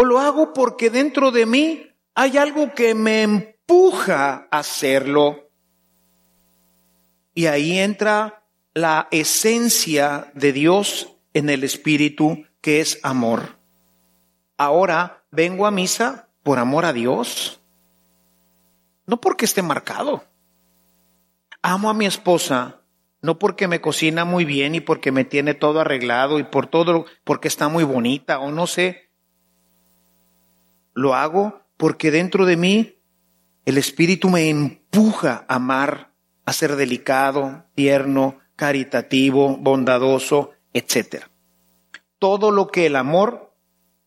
o 0.00 0.04
lo 0.04 0.20
hago 0.20 0.52
porque 0.52 0.90
dentro 0.90 1.32
de 1.32 1.44
mí 1.44 1.90
hay 2.14 2.38
algo 2.38 2.72
que 2.72 2.94
me 2.94 3.22
empuja 3.22 4.46
a 4.48 4.58
hacerlo. 4.60 5.50
Y 7.34 7.46
ahí 7.46 7.80
entra 7.80 8.44
la 8.74 9.08
esencia 9.10 10.30
de 10.34 10.52
Dios 10.52 11.16
en 11.34 11.50
el 11.50 11.64
Espíritu, 11.64 12.46
que 12.60 12.80
es 12.80 13.00
amor. 13.02 13.58
Ahora 14.56 15.17
vengo 15.30 15.66
a 15.66 15.70
misa 15.70 16.28
por 16.42 16.58
amor 16.58 16.84
a 16.84 16.92
Dios, 16.92 17.60
no 19.06 19.20
porque 19.20 19.44
esté 19.44 19.62
marcado. 19.62 20.24
Amo 21.62 21.90
a 21.90 21.94
mi 21.94 22.06
esposa 22.06 22.78
no 23.20 23.38
porque 23.38 23.68
me 23.68 23.80
cocina 23.80 24.24
muy 24.24 24.44
bien 24.44 24.74
y 24.74 24.80
porque 24.80 25.12
me 25.12 25.24
tiene 25.24 25.54
todo 25.54 25.80
arreglado 25.80 26.38
y 26.38 26.44
por 26.44 26.66
todo 26.66 27.06
porque 27.24 27.48
está 27.48 27.68
muy 27.68 27.84
bonita 27.84 28.38
o 28.38 28.52
no 28.52 28.66
sé, 28.66 29.10
lo 30.94 31.14
hago 31.14 31.62
porque 31.76 32.10
dentro 32.10 32.46
de 32.46 32.56
mí 32.56 32.94
el 33.64 33.78
Espíritu 33.78 34.30
me 34.30 34.48
empuja 34.48 35.44
a 35.48 35.56
amar, 35.56 36.12
a 36.44 36.52
ser 36.52 36.76
delicado, 36.76 37.66
tierno, 37.74 38.38
caritativo, 38.56 39.56
bondadoso, 39.56 40.52
etc. 40.72 41.24
Todo 42.18 42.50
lo 42.50 42.68
que 42.68 42.86
el 42.86 42.96
amor 42.96 43.47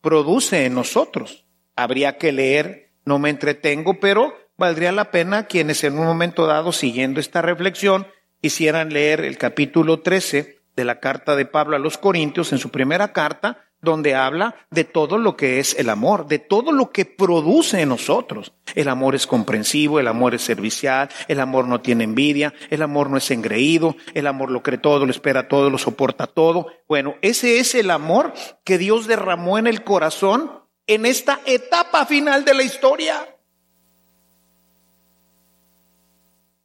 produce 0.02 0.66
en 0.66 0.74
nosotros. 0.74 1.46
Habría 1.74 2.18
que 2.18 2.32
leer, 2.32 2.90
no 3.06 3.18
me 3.18 3.30
entretengo, 3.30 3.98
pero 3.98 4.34
valdría 4.58 4.92
la 4.92 5.10
pena 5.10 5.46
quienes 5.46 5.82
en 5.84 5.98
un 5.98 6.04
momento 6.04 6.46
dado, 6.46 6.72
siguiendo 6.72 7.20
esta 7.20 7.40
reflexión, 7.40 8.06
quisieran 8.42 8.92
leer 8.92 9.22
el 9.22 9.38
capítulo 9.38 10.00
13 10.00 10.58
de 10.76 10.84
la 10.84 11.00
carta 11.00 11.36
de 11.36 11.46
Pablo 11.46 11.76
a 11.76 11.78
los 11.78 11.96
Corintios 11.96 12.52
en 12.52 12.58
su 12.58 12.70
primera 12.70 13.12
carta, 13.12 13.64
donde 13.82 14.14
habla 14.14 14.54
de 14.70 14.84
todo 14.84 15.18
lo 15.18 15.36
que 15.36 15.58
es 15.58 15.76
el 15.78 15.90
amor, 15.90 16.28
de 16.28 16.38
todo 16.38 16.70
lo 16.70 16.90
que 16.90 17.04
produce 17.04 17.80
en 17.80 17.88
nosotros. 17.88 18.52
El 18.74 18.88
amor 18.88 19.16
es 19.16 19.26
comprensivo, 19.26 19.98
el 19.98 20.06
amor 20.06 20.34
es 20.34 20.42
servicial, 20.42 21.10
el 21.26 21.40
amor 21.40 21.66
no 21.66 21.80
tiene 21.80 22.04
envidia, 22.04 22.54
el 22.70 22.80
amor 22.82 23.10
no 23.10 23.16
es 23.16 23.30
engreído, 23.32 23.96
el 24.14 24.28
amor 24.28 24.50
lo 24.50 24.62
cree 24.62 24.78
todo, 24.78 25.04
lo 25.04 25.10
espera 25.10 25.48
todo, 25.48 25.68
lo 25.68 25.78
soporta 25.78 26.28
todo. 26.28 26.68
Bueno, 26.88 27.16
ese 27.22 27.58
es 27.58 27.74
el 27.74 27.90
amor 27.90 28.32
que 28.64 28.78
Dios 28.78 29.08
derramó 29.08 29.58
en 29.58 29.66
el 29.66 29.82
corazón 29.82 30.62
en 30.86 31.04
esta 31.04 31.40
etapa 31.44 32.06
final 32.06 32.44
de 32.44 32.54
la 32.54 32.62
historia. 32.62 33.28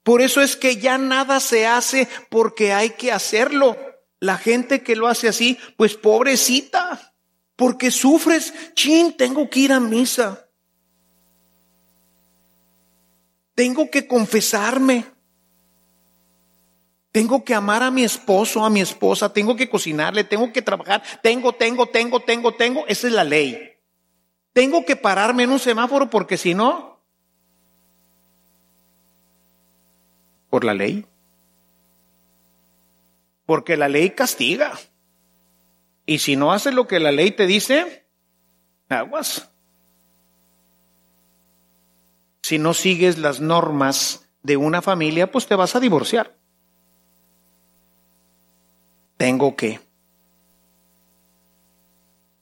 Por 0.03 0.21
eso 0.21 0.41
es 0.41 0.55
que 0.55 0.77
ya 0.77 0.97
nada 0.97 1.39
se 1.39 1.65
hace 1.65 2.07
porque 2.29 2.73
hay 2.73 2.91
que 2.91 3.11
hacerlo. 3.11 3.75
La 4.19 4.37
gente 4.37 4.81
que 4.81 4.95
lo 4.95 5.07
hace 5.07 5.27
así, 5.27 5.57
pues 5.75 5.95
pobrecita, 5.95 7.13
porque 7.55 7.91
sufres, 7.91 8.53
chin, 8.73 9.15
tengo 9.15 9.49
que 9.49 9.59
ir 9.61 9.73
a 9.73 9.79
misa. 9.79 10.47
Tengo 13.53 13.89
que 13.89 14.07
confesarme. 14.07 15.05
Tengo 17.11 17.43
que 17.43 17.55
amar 17.55 17.81
a 17.81 17.89
mi 17.89 18.03
esposo, 18.03 18.63
a 18.63 18.69
mi 18.69 18.81
esposa, 18.81 19.33
tengo 19.33 19.55
que 19.55 19.69
cocinarle, 19.69 20.23
tengo 20.23 20.53
que 20.53 20.61
trabajar, 20.61 21.01
tengo, 21.23 21.53
tengo, 21.53 21.87
tengo, 21.87 22.19
tengo, 22.19 22.53
tengo, 22.53 22.85
esa 22.87 23.07
es 23.07 23.13
la 23.13 23.23
ley. 23.23 23.71
Tengo 24.53 24.85
que 24.85 24.95
pararme 24.95 25.43
en 25.43 25.51
un 25.51 25.59
semáforo 25.59 26.09
porque 26.09 26.37
si 26.37 26.53
no, 26.53 27.01
por 30.49 30.63
la 30.63 30.73
ley 30.73 31.05
porque 33.47 33.77
la 33.77 33.87
ley 33.87 34.11
castiga. 34.11 34.77
Y 36.05 36.19
si 36.19 36.35
no 36.35 36.51
haces 36.51 36.75
lo 36.75 36.85
que 36.85 36.99
la 36.99 37.11
ley 37.11 37.31
te 37.31 37.47
dice, 37.47 38.05
aguas. 38.89 39.49
Si 42.43 42.59
no 42.59 42.73
sigues 42.73 43.17
las 43.17 43.39
normas 43.39 44.27
de 44.43 44.57
una 44.57 44.81
familia, 44.81 45.31
pues 45.31 45.47
te 45.47 45.55
vas 45.55 45.75
a 45.75 45.79
divorciar. 45.79 46.35
Tengo 49.15 49.55
que. 49.55 49.79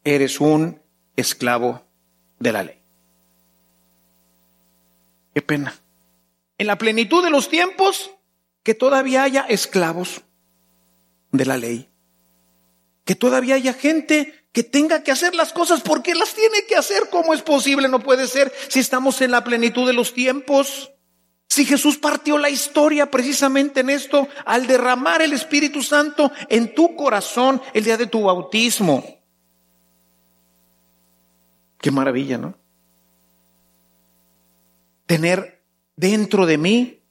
Eres 0.04 0.42
un 0.42 0.82
esclavo 1.16 1.84
de 2.40 2.52
la 2.52 2.64
ley. 2.64 2.82
Qué 5.36 5.42
pena. 5.44 5.76
En 6.58 6.66
la 6.66 6.78
plenitud 6.80 7.24
de 7.24 7.30
los 7.30 7.48
tiempos, 7.48 8.12
que 8.64 8.74
todavía 8.74 9.24
haya 9.24 9.42
esclavos 9.42 10.24
de 11.38 11.46
la 11.46 11.58
ley. 11.58 11.90
Que 13.04 13.16
todavía 13.16 13.56
haya 13.56 13.74
gente 13.74 14.46
que 14.52 14.64
tenga 14.64 15.04
que 15.04 15.12
hacer 15.12 15.36
las 15.36 15.52
cosas 15.52 15.82
porque 15.82 16.16
las 16.16 16.34
tiene 16.34 16.66
que 16.68 16.76
hacer. 16.76 17.10
¿Cómo 17.10 17.34
es 17.34 17.42
posible? 17.42 17.90
No 17.90 18.00
puede 18.00 18.28
ser 18.28 18.54
si 18.70 18.80
estamos 18.80 19.22
en 19.22 19.32
la 19.32 19.44
plenitud 19.44 19.86
de 19.86 19.94
los 19.94 20.14
tiempos. 20.14 20.92
Si 21.48 21.66
Jesús 21.66 21.98
partió 21.98 22.38
la 22.38 22.50
historia 22.50 23.12
precisamente 23.12 23.82
en 23.82 23.90
esto, 23.90 24.28
al 24.46 24.66
derramar 24.66 25.22
el 25.22 25.34
Espíritu 25.34 25.84
Santo 25.84 26.32
en 26.50 26.74
tu 26.74 26.96
corazón 26.96 27.62
el 27.74 27.84
día 27.84 27.98
de 27.98 28.08
tu 28.08 28.24
bautismo. 28.24 29.04
Qué 31.80 31.92
maravilla, 31.92 32.38
¿no? 32.38 32.58
Tener 35.06 35.62
dentro 35.96 36.46
de 36.46 36.58
mí 36.58 37.05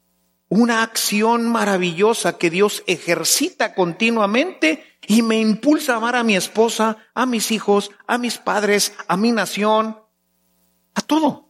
una 0.49 0.83
acción 0.83 1.47
maravillosa 1.51 2.37
que 2.37 2.49
Dios 2.49 2.83
ejercita 2.87 3.73
continuamente 3.73 4.83
y 5.07 5.21
me 5.21 5.39
impulsa 5.39 5.93
a 5.93 5.97
amar 5.97 6.15
a 6.15 6.23
mi 6.23 6.35
esposa, 6.35 6.97
a 7.13 7.25
mis 7.25 7.51
hijos, 7.51 7.91
a 8.07 8.17
mis 8.17 8.37
padres, 8.37 8.93
a 9.07 9.17
mi 9.17 9.31
nación, 9.31 9.99
a 10.93 11.01
todo, 11.01 11.49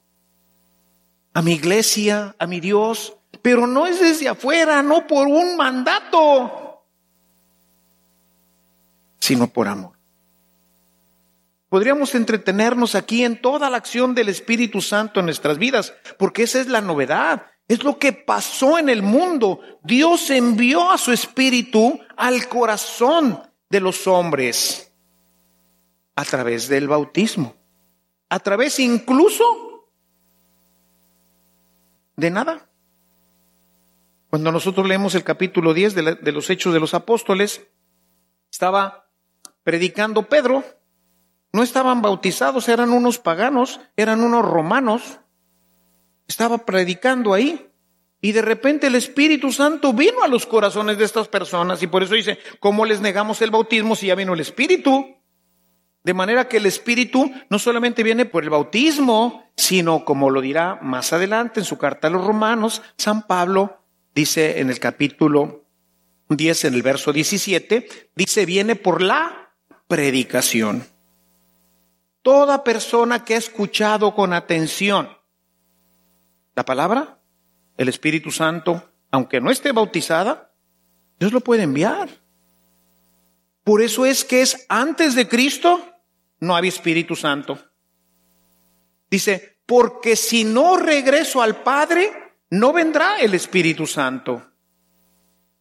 a 1.33 1.41
mi 1.41 1.53
iglesia, 1.53 2.35
a 2.39 2.47
mi 2.47 2.59
Dios, 2.59 3.17
pero 3.41 3.67
no 3.67 3.85
es 3.85 3.99
desde 3.99 4.29
afuera, 4.29 4.81
no 4.81 5.07
por 5.07 5.27
un 5.27 5.55
mandato, 5.57 6.83
sino 9.19 9.47
por 9.47 9.67
amor. 9.67 9.95
Podríamos 11.69 12.15
entretenernos 12.15 12.95
aquí 12.95 13.25
en 13.25 13.41
toda 13.41 13.69
la 13.69 13.77
acción 13.77 14.15
del 14.15 14.29
Espíritu 14.29 14.81
Santo 14.81 15.19
en 15.19 15.25
nuestras 15.25 15.57
vidas, 15.57 15.93
porque 16.17 16.43
esa 16.43 16.61
es 16.61 16.67
la 16.67 16.79
novedad. 16.79 17.47
Es 17.67 17.83
lo 17.83 17.97
que 17.97 18.13
pasó 18.13 18.77
en 18.77 18.89
el 18.89 19.01
mundo. 19.01 19.59
Dios 19.83 20.29
envió 20.29 20.91
a 20.91 20.97
su 20.97 21.11
espíritu 21.11 21.99
al 22.15 22.47
corazón 22.47 23.41
de 23.69 23.79
los 23.79 24.07
hombres 24.07 24.93
a 26.15 26.23
través 26.23 26.67
del 26.67 26.87
bautismo. 26.87 27.55
A 28.29 28.39
través 28.39 28.79
incluso 28.79 29.89
de 32.15 32.29
nada. 32.31 32.69
Cuando 34.29 34.51
nosotros 34.51 34.87
leemos 34.87 35.15
el 35.15 35.23
capítulo 35.23 35.73
10 35.73 35.95
de, 35.95 36.15
de 36.15 36.31
los 36.31 36.49
Hechos 36.49 36.73
de 36.73 36.79
los 36.79 36.93
Apóstoles, 36.93 37.65
estaba 38.51 39.07
predicando 39.63 40.29
Pedro 40.29 40.63
no 41.55 41.63
estaban 41.63 42.01
bautizados, 42.01 42.67
eran 42.67 42.89
unos 42.89 43.17
paganos, 43.17 43.79
eran 43.95 44.19
unos 44.19 44.43
romanos. 44.43 45.21
Estaba 46.27 46.65
predicando 46.65 47.33
ahí. 47.33 47.69
Y 48.21 48.31
de 48.31 48.41
repente 48.41 48.87
el 48.87 48.95
Espíritu 48.95 49.51
Santo 49.51 49.93
vino 49.93 50.23
a 50.23 50.27
los 50.27 50.45
corazones 50.45 50.97
de 50.97 51.05
estas 51.05 51.27
personas 51.27 51.83
y 51.83 51.87
por 51.87 52.01
eso 52.01 52.15
dice, 52.15 52.39
¿cómo 52.59 52.85
les 52.85 52.99
negamos 52.99 53.41
el 53.43 53.51
bautismo 53.51 53.95
si 53.95 54.07
ya 54.07 54.15
vino 54.15 54.33
el 54.33 54.39
Espíritu? 54.39 55.15
De 56.03 56.13
manera 56.13 56.47
que 56.47 56.57
el 56.57 56.65
Espíritu 56.65 57.31
no 57.49 57.59
solamente 57.59 58.03
viene 58.03 58.25
por 58.25 58.43
el 58.43 58.49
bautismo, 58.49 59.51
sino 59.55 60.05
como 60.05 60.29
lo 60.29 60.41
dirá 60.41 60.79
más 60.81 61.13
adelante 61.13 61.59
en 61.59 61.65
su 61.65 61.77
carta 61.77 62.07
a 62.07 62.11
los 62.11 62.25
romanos, 62.25 62.81
San 62.97 63.27
Pablo 63.27 63.81
dice 64.15 64.59
en 64.59 64.69
el 64.69 64.79
capítulo 64.79 65.65
10, 66.29 66.65
en 66.65 66.73
el 66.73 66.81
verso 66.81 67.13
17, 67.13 67.87
dice, 68.15 68.45
viene 68.45 68.75
por 68.75 69.01
la 69.01 69.51
predicación. 69.87 70.87
Toda 72.21 72.63
persona 72.63 73.23
que 73.23 73.35
ha 73.35 73.37
escuchado 73.37 74.15
con 74.15 74.33
atención 74.33 75.14
la 76.55 76.65
palabra, 76.65 77.19
el 77.77 77.89
Espíritu 77.89 78.31
Santo, 78.31 78.91
aunque 79.11 79.41
no 79.41 79.51
esté 79.51 79.71
bautizada, 79.71 80.51
Dios 81.19 81.31
lo 81.31 81.41
puede 81.41 81.63
enviar. 81.63 82.09
Por 83.63 83.81
eso 83.81 84.05
es 84.05 84.23
que 84.23 84.41
es 84.41 84.65
antes 84.69 85.15
de 85.15 85.27
Cristo, 85.27 85.81
no 86.39 86.55
había 86.55 86.69
Espíritu 86.69 87.15
Santo. 87.15 87.59
Dice, 89.09 89.59
porque 89.65 90.15
si 90.15 90.43
no 90.43 90.77
regreso 90.77 91.41
al 91.41 91.63
Padre, 91.63 92.11
no 92.49 92.73
vendrá 92.73 93.17
el 93.17 93.33
Espíritu 93.33 93.87
Santo. 93.87 94.51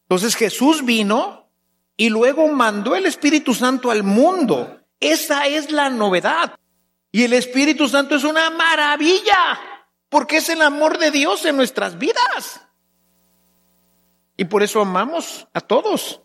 Entonces 0.03 0.35
Jesús 0.35 0.85
vino 0.85 1.49
y 1.97 2.09
luego 2.09 2.47
mandó 2.47 2.95
el 2.95 3.05
Espíritu 3.05 3.53
Santo 3.53 3.89
al 3.89 4.03
mundo 4.03 4.85
esa 4.99 5.47
es 5.47 5.71
la 5.71 5.89
novedad. 5.89 6.57
Y 7.11 7.23
el 7.23 7.33
Espíritu 7.33 7.87
Santo 7.87 8.15
es 8.15 8.23
una 8.23 8.49
maravilla, 8.49 9.59
porque 10.09 10.37
es 10.37 10.49
el 10.49 10.61
amor 10.61 10.97
de 10.97 11.11
Dios 11.11 11.45
en 11.45 11.57
nuestras 11.57 11.97
vidas. 11.97 12.61
Y 14.37 14.45
por 14.45 14.63
eso 14.63 14.81
amamos 14.81 15.47
a 15.53 15.61
todos. 15.61 16.21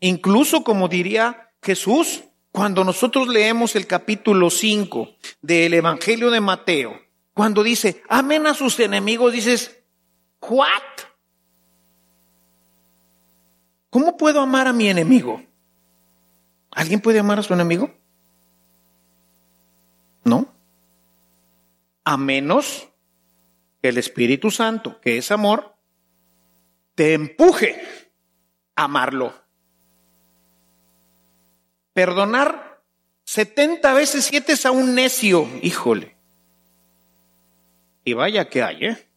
Incluso 0.00 0.64
como 0.64 0.88
diría 0.88 1.52
Jesús, 1.62 2.24
cuando 2.50 2.84
nosotros 2.84 3.28
leemos 3.28 3.76
el 3.76 3.86
capítulo 3.86 4.50
5 4.50 5.08
del 5.40 5.74
Evangelio 5.74 6.30
de 6.30 6.40
Mateo, 6.40 7.00
cuando 7.34 7.62
dice, 7.62 8.02
amen 8.08 8.46
a 8.46 8.54
sus 8.54 8.78
enemigos, 8.80 9.32
dices, 9.32 9.78
¿what? 10.40 10.66
¿Cómo 13.90 14.16
puedo 14.16 14.40
amar 14.40 14.66
a 14.68 14.72
mi 14.72 14.88
enemigo? 14.88 15.42
¿Alguien 16.70 17.00
puede 17.00 17.18
amar 17.18 17.38
a 17.38 17.42
su 17.42 17.52
enemigo? 17.52 17.90
No. 20.24 20.46
A 22.04 22.16
menos 22.16 22.88
el 23.82 23.98
Espíritu 23.98 24.50
Santo, 24.50 25.00
que 25.00 25.18
es 25.18 25.30
amor, 25.30 25.76
te 26.94 27.14
empuje 27.14 27.82
a 28.76 28.84
amarlo. 28.84 29.34
Perdonar 31.92 32.82
70 33.24 33.92
veces 33.92 34.24
7 34.24 34.52
es 34.52 34.66
a 34.66 34.70
un 34.70 34.94
necio, 34.94 35.48
híjole. 35.62 36.16
Y 38.04 38.14
vaya 38.14 38.48
que 38.48 38.62
hay, 38.62 38.86
¿eh? 38.86 39.08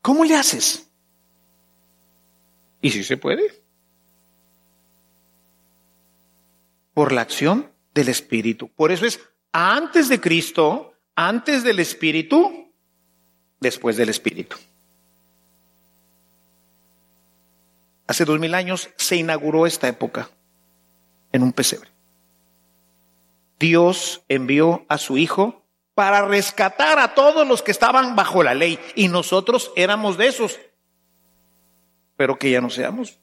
¿Cómo 0.00 0.24
le 0.24 0.36
haces? 0.36 0.88
¿Y 2.80 2.90
si 2.90 3.04
se 3.04 3.16
puede? 3.16 3.62
por 6.94 7.12
la 7.12 7.22
acción 7.22 7.72
del 7.94 8.08
Espíritu. 8.08 8.68
Por 8.68 8.92
eso 8.92 9.06
es 9.06 9.20
antes 9.52 10.08
de 10.08 10.20
Cristo, 10.20 10.91
antes 11.14 11.62
del 11.62 11.80
Espíritu, 11.80 12.72
después 13.60 13.96
del 13.96 14.08
Espíritu. 14.08 14.56
Hace 18.06 18.24
dos 18.24 18.38
mil 18.38 18.54
años 18.54 18.90
se 18.96 19.16
inauguró 19.16 19.66
esta 19.66 19.88
época 19.88 20.28
en 21.32 21.42
un 21.42 21.52
pesebre. 21.52 21.88
Dios 23.58 24.22
envió 24.28 24.84
a 24.88 24.98
su 24.98 25.16
Hijo 25.16 25.62
para 25.94 26.26
rescatar 26.26 26.98
a 26.98 27.14
todos 27.14 27.46
los 27.46 27.62
que 27.62 27.70
estaban 27.70 28.16
bajo 28.16 28.42
la 28.42 28.54
ley 28.54 28.78
y 28.96 29.08
nosotros 29.08 29.70
éramos 29.76 30.16
de 30.18 30.26
esos. 30.26 30.58
Pero 32.16 32.38
que 32.38 32.50
ya 32.50 32.60
no 32.60 32.70
seamos. 32.70 33.18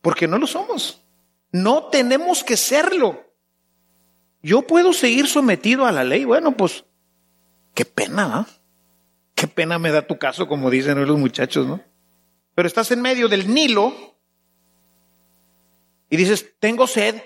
Porque 0.00 0.28
no 0.28 0.38
lo 0.38 0.46
somos. 0.46 1.02
No 1.50 1.84
tenemos 1.84 2.44
que 2.44 2.56
serlo. 2.56 3.23
Yo 4.44 4.66
puedo 4.66 4.92
seguir 4.92 5.26
sometido 5.26 5.86
a 5.86 5.92
la 5.92 6.04
ley. 6.04 6.26
Bueno, 6.26 6.54
pues 6.54 6.84
qué 7.72 7.86
pena. 7.86 8.46
Qué 9.34 9.48
pena 9.48 9.78
me 9.78 9.90
da 9.90 10.06
tu 10.06 10.18
caso, 10.18 10.46
como 10.46 10.68
dicen 10.68 11.02
los 11.06 11.18
muchachos, 11.18 11.66
¿no? 11.66 11.80
Pero 12.54 12.68
estás 12.68 12.90
en 12.90 13.00
medio 13.00 13.28
del 13.28 13.52
Nilo 13.52 13.94
y 16.10 16.18
dices, 16.18 16.54
tengo 16.60 16.86
sed. 16.86 17.22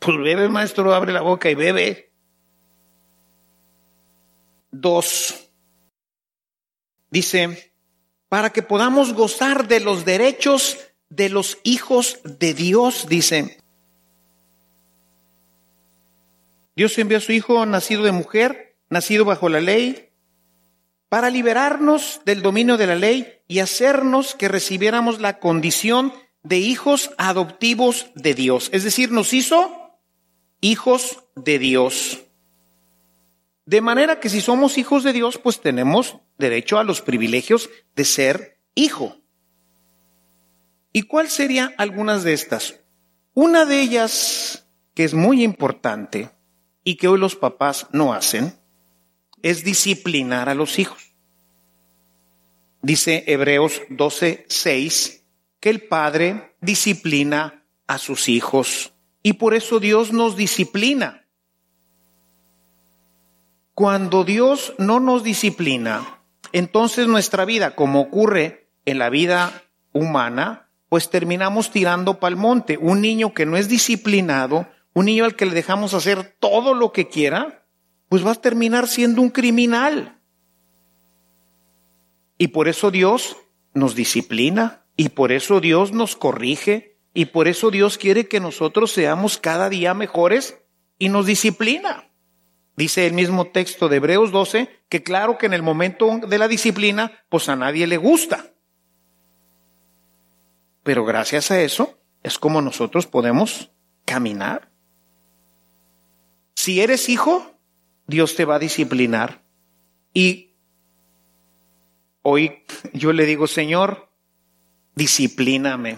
Pues 0.00 0.18
bebe, 0.18 0.50
maestro, 0.50 0.94
abre 0.94 1.14
la 1.14 1.22
boca 1.22 1.48
y 1.48 1.54
bebe. 1.54 2.12
Dos. 4.70 5.48
Dice, 7.10 7.72
para 8.28 8.50
que 8.50 8.62
podamos 8.62 9.14
gozar 9.14 9.66
de 9.66 9.80
los 9.80 10.04
derechos 10.04 10.76
de 11.08 11.30
los 11.30 11.56
hijos 11.64 12.20
de 12.22 12.52
Dios, 12.52 13.06
dice. 13.08 13.59
Dios 16.76 16.96
envió 16.98 17.18
a 17.18 17.20
su 17.20 17.32
Hijo 17.32 17.66
nacido 17.66 18.04
de 18.04 18.12
mujer, 18.12 18.78
nacido 18.88 19.24
bajo 19.24 19.48
la 19.48 19.60
ley, 19.60 20.10
para 21.08 21.28
liberarnos 21.28 22.20
del 22.24 22.40
dominio 22.40 22.76
de 22.76 22.86
la 22.86 22.94
ley 22.94 23.40
y 23.48 23.58
hacernos 23.58 24.34
que 24.34 24.48
recibiéramos 24.48 25.20
la 25.20 25.40
condición 25.40 26.12
de 26.42 26.58
hijos 26.58 27.10
adoptivos 27.18 28.12
de 28.14 28.34
Dios. 28.34 28.70
Es 28.72 28.84
decir, 28.84 29.10
nos 29.10 29.32
hizo 29.32 29.98
hijos 30.60 31.24
de 31.34 31.58
Dios. 31.58 32.22
De 33.66 33.80
manera 33.80 34.20
que 34.20 34.28
si 34.28 34.40
somos 34.40 34.78
hijos 34.78 35.02
de 35.02 35.12
Dios, 35.12 35.38
pues 35.38 35.60
tenemos 35.60 36.18
derecho 36.38 36.78
a 36.78 36.84
los 36.84 37.02
privilegios 37.02 37.70
de 37.96 38.04
ser 38.04 38.60
hijo. 38.74 39.16
¿Y 40.92 41.02
cuál 41.02 41.28
serían 41.28 41.74
algunas 41.76 42.22
de 42.24 42.32
estas? 42.32 42.80
Una 43.34 43.64
de 43.64 43.80
ellas, 43.80 44.66
que 44.94 45.04
es 45.04 45.14
muy 45.14 45.42
importante 45.44 46.30
y 46.90 46.96
que 46.96 47.06
hoy 47.06 47.20
los 47.20 47.36
papás 47.36 47.86
no 47.92 48.12
hacen, 48.12 48.52
es 49.42 49.62
disciplinar 49.62 50.48
a 50.48 50.56
los 50.56 50.80
hijos. 50.80 51.14
Dice 52.82 53.22
Hebreos 53.28 53.82
12, 53.90 54.44
6, 54.48 55.22
que 55.60 55.70
el 55.70 55.82
padre 55.82 56.56
disciplina 56.60 57.64
a 57.86 57.98
sus 57.98 58.28
hijos 58.28 58.92
y 59.22 59.34
por 59.34 59.54
eso 59.54 59.78
Dios 59.78 60.12
nos 60.12 60.34
disciplina. 60.36 61.28
Cuando 63.74 64.24
Dios 64.24 64.74
no 64.78 64.98
nos 64.98 65.22
disciplina, 65.22 66.24
entonces 66.50 67.06
nuestra 67.06 67.44
vida, 67.44 67.76
como 67.76 68.00
ocurre 68.00 68.68
en 68.84 68.98
la 68.98 69.10
vida 69.10 69.62
humana, 69.92 70.68
pues 70.88 71.08
terminamos 71.08 71.70
tirando 71.70 72.18
pa'l 72.18 72.34
monte. 72.34 72.78
Un 72.78 73.00
niño 73.00 73.32
que 73.32 73.46
no 73.46 73.56
es 73.56 73.68
disciplinado, 73.68 74.66
un 75.00 75.06
niño 75.06 75.24
al 75.24 75.34
que 75.34 75.46
le 75.46 75.54
dejamos 75.54 75.94
hacer 75.94 76.36
todo 76.38 76.74
lo 76.74 76.92
que 76.92 77.08
quiera, 77.08 77.66
pues 78.10 78.24
va 78.24 78.32
a 78.32 78.34
terminar 78.34 78.86
siendo 78.86 79.22
un 79.22 79.30
criminal. 79.30 80.20
Y 82.36 82.48
por 82.48 82.68
eso 82.68 82.90
Dios 82.90 83.38
nos 83.72 83.94
disciplina, 83.94 84.84
y 84.96 85.08
por 85.10 85.32
eso 85.32 85.60
Dios 85.60 85.92
nos 85.92 86.16
corrige, 86.16 86.98
y 87.14 87.26
por 87.26 87.48
eso 87.48 87.70
Dios 87.70 87.96
quiere 87.96 88.28
que 88.28 88.40
nosotros 88.40 88.92
seamos 88.92 89.38
cada 89.38 89.70
día 89.70 89.94
mejores 89.94 90.58
y 90.98 91.08
nos 91.08 91.24
disciplina. 91.24 92.10
Dice 92.76 93.06
el 93.06 93.14
mismo 93.14 93.46
texto 93.46 93.88
de 93.88 93.96
Hebreos 93.96 94.30
12 94.32 94.68
que 94.90 95.02
claro 95.02 95.38
que 95.38 95.46
en 95.46 95.54
el 95.54 95.62
momento 95.62 96.20
de 96.26 96.38
la 96.38 96.46
disciplina, 96.46 97.24
pues 97.30 97.48
a 97.48 97.56
nadie 97.56 97.86
le 97.86 97.96
gusta. 97.96 98.52
Pero 100.82 101.04
gracias 101.06 101.50
a 101.50 101.60
eso 101.62 101.98
es 102.22 102.38
como 102.38 102.60
nosotros 102.60 103.06
podemos 103.06 103.70
caminar. 104.04 104.69
Si 106.60 106.82
eres 106.82 107.08
hijo, 107.08 107.58
Dios 108.06 108.36
te 108.36 108.44
va 108.44 108.56
a 108.56 108.58
disciplinar. 108.58 109.42
Y 110.12 110.56
hoy 112.20 112.64
yo 112.92 113.14
le 113.14 113.24
digo, 113.24 113.46
Señor, 113.46 114.10
disciplíname. 114.94 115.96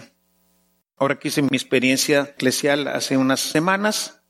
Ahora 0.95 1.19
que 1.19 1.27
hice 1.27 1.41
mi 1.41 1.49
experiencia 1.51 2.21
eclesial 2.21 2.87
hace 2.87 3.17
unas 3.17 3.41
semanas, 3.41 4.21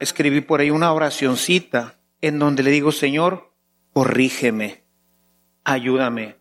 escribí 0.00 0.40
por 0.40 0.58
ahí 0.58 0.70
una 0.70 0.92
oracioncita 0.92 2.00
en 2.20 2.40
donde 2.40 2.64
le 2.64 2.72
digo, 2.72 2.90
Señor, 2.90 3.54
corrígeme, 3.92 4.82
ayúdame, 5.62 6.36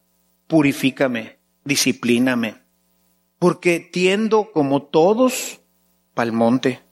purifícame, 0.47 1.37
disciplíname 1.63 2.63
porque 3.37 3.81
tiendo 3.81 4.53
como 4.53 4.83
todos 4.83 5.59
pa'l 6.13 6.31
monte. 6.31 6.82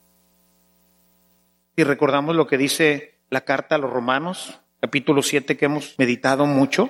Y 1.76 1.84
recordamos 1.84 2.36
lo 2.36 2.48
que 2.48 2.58
dice 2.58 3.20
la 3.30 3.42
carta 3.46 3.76
a 3.76 3.78
los 3.78 3.92
romanos, 3.92 4.60
capítulo 4.82 5.22
7, 5.24 5.56
que 5.56 5.66
hemos 5.66 5.96
meditado 5.98 6.46
mucho. 6.46 6.90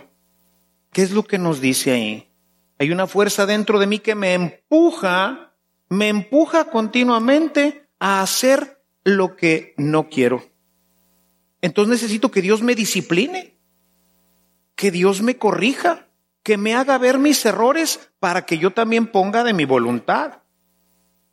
¿Qué 0.92 1.04
es 1.04 1.12
lo 1.12 1.24
que 1.24 1.38
nos 1.38 1.62
dice 1.62 1.92
ahí? 1.92 2.32
Hay 2.80 2.92
una 2.92 3.06
fuerza 3.06 3.46
dentro 3.46 3.78
de 3.78 3.86
mí 3.86 4.00
que 4.00 4.16
me 4.16 4.34
empuja, 4.34 5.54
me 5.88 6.10
empuja 6.10 6.66
continuamente 6.66 7.88
a 8.00 8.22
hacer 8.24 8.82
lo 9.04 9.36
que 9.36 9.76
no 9.78 10.10
quiero. 10.10 10.44
Entonces 11.62 11.92
necesito 11.92 12.32
que 12.32 12.42
Dios 12.42 12.64
me 12.64 12.74
discipline, 12.74 13.56
que 14.76 14.90
Dios 14.90 15.22
me 15.22 15.38
corrija, 15.38 16.08
que 16.42 16.58
me 16.58 16.74
haga 16.74 16.98
ver 16.98 17.20
mis 17.20 17.46
errores 17.46 18.12
para 18.20 18.48
que 18.48 18.58
yo 18.58 18.72
también 18.72 19.06
ponga 19.06 19.44
de 19.44 19.54
mi 19.54 19.66
voluntad. 19.66 20.40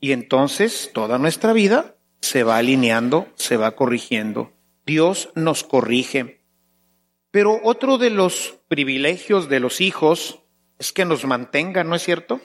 Y 0.01 0.13
entonces 0.13 0.91
toda 0.93 1.19
nuestra 1.19 1.55
vida 1.55 1.98
se 2.21 2.43
va 2.43 2.57
alineando, 2.57 3.29
se 3.35 3.57
va 3.57 3.77
corrigiendo. 3.77 4.53
Dios 4.87 5.31
nos 5.35 5.65
corrige. 5.65 6.41
Pero 7.31 7.61
otro 7.63 7.99
de 7.99 8.11
los 8.11 8.59
privilegios 8.69 9.49
de 9.49 9.61
los 9.61 9.81
hijos 9.81 10.41
es 10.79 10.93
que 10.93 11.05
nos 11.05 11.25
mantengan, 11.25 11.89
¿no 11.89 11.97
es 11.97 12.03
cierto? 12.03 12.41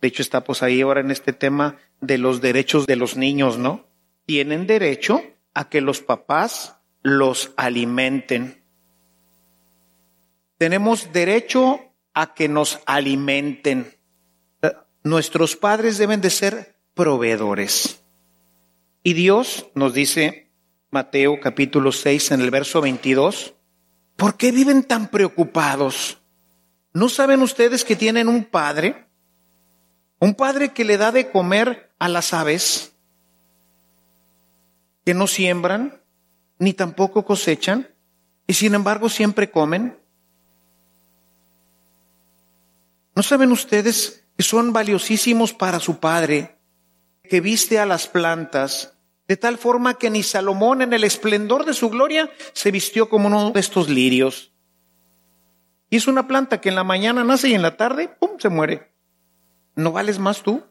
De 0.00 0.08
hecho, 0.08 0.22
está 0.22 0.44
pues 0.44 0.62
ahí 0.62 0.80
ahora 0.80 1.00
en 1.00 1.10
este 1.10 1.32
tema 1.32 1.76
de 2.00 2.18
los 2.18 2.40
derechos 2.40 2.86
de 2.86 2.96
los 2.96 3.16
niños, 3.16 3.58
¿no? 3.58 3.86
Tienen 4.26 4.66
derecho 4.66 5.22
a 5.54 5.68
que 5.68 5.80
los 5.80 6.00
papás 6.00 6.76
los 7.02 7.52
alimenten. 7.56 8.62
Tenemos 10.56 11.12
derecho 11.12 11.80
a 12.14 12.34
que 12.34 12.48
nos 12.48 12.80
alimenten. 12.86 13.96
Nuestros 15.02 15.56
padres 15.56 15.98
deben 15.98 16.20
de 16.20 16.30
ser 16.30 16.77
proveedores. 16.98 18.02
Y 19.04 19.12
Dios 19.12 19.66
nos 19.76 19.94
dice, 19.94 20.50
Mateo 20.90 21.38
capítulo 21.40 21.92
6 21.92 22.32
en 22.32 22.40
el 22.40 22.50
verso 22.50 22.80
22, 22.80 23.54
¿por 24.16 24.36
qué 24.36 24.50
viven 24.50 24.82
tan 24.82 25.06
preocupados? 25.06 26.18
¿No 26.92 27.08
saben 27.08 27.40
ustedes 27.42 27.84
que 27.84 27.94
tienen 27.94 28.26
un 28.26 28.44
padre? 28.44 29.06
Un 30.18 30.34
padre 30.34 30.72
que 30.72 30.84
le 30.84 30.96
da 30.96 31.12
de 31.12 31.30
comer 31.30 31.92
a 32.00 32.08
las 32.08 32.34
aves, 32.34 32.96
que 35.06 35.14
no 35.14 35.28
siembran, 35.28 36.02
ni 36.58 36.72
tampoco 36.72 37.24
cosechan, 37.24 37.94
y 38.48 38.54
sin 38.54 38.74
embargo 38.74 39.08
siempre 39.08 39.52
comen. 39.52 39.96
¿No 43.14 43.22
saben 43.22 43.52
ustedes 43.52 44.24
que 44.36 44.42
son 44.42 44.72
valiosísimos 44.72 45.52
para 45.52 45.78
su 45.78 46.00
padre, 46.00 46.57
que 47.28 47.40
viste 47.40 47.78
a 47.78 47.86
las 47.86 48.08
plantas, 48.08 48.94
de 49.28 49.36
tal 49.36 49.58
forma 49.58 49.94
que 49.94 50.10
ni 50.10 50.22
Salomón 50.22 50.82
en 50.82 50.92
el 50.92 51.04
esplendor 51.04 51.64
de 51.64 51.74
su 51.74 51.90
gloria 51.90 52.30
se 52.54 52.70
vistió 52.70 53.08
como 53.08 53.28
uno 53.28 53.50
de 53.50 53.60
estos 53.60 53.88
lirios? 53.88 54.52
Y 55.90 55.96
es 55.96 56.06
una 56.06 56.26
planta 56.26 56.60
que 56.60 56.68
en 56.68 56.74
la 56.74 56.84
mañana 56.84 57.24
nace 57.24 57.48
y 57.48 57.54
en 57.54 57.62
la 57.62 57.76
tarde, 57.76 58.08
¡pum!, 58.08 58.38
se 58.38 58.48
muere. 58.48 58.92
¿No 59.74 59.92
vales 59.92 60.18
más 60.18 60.42
tú? 60.42 60.62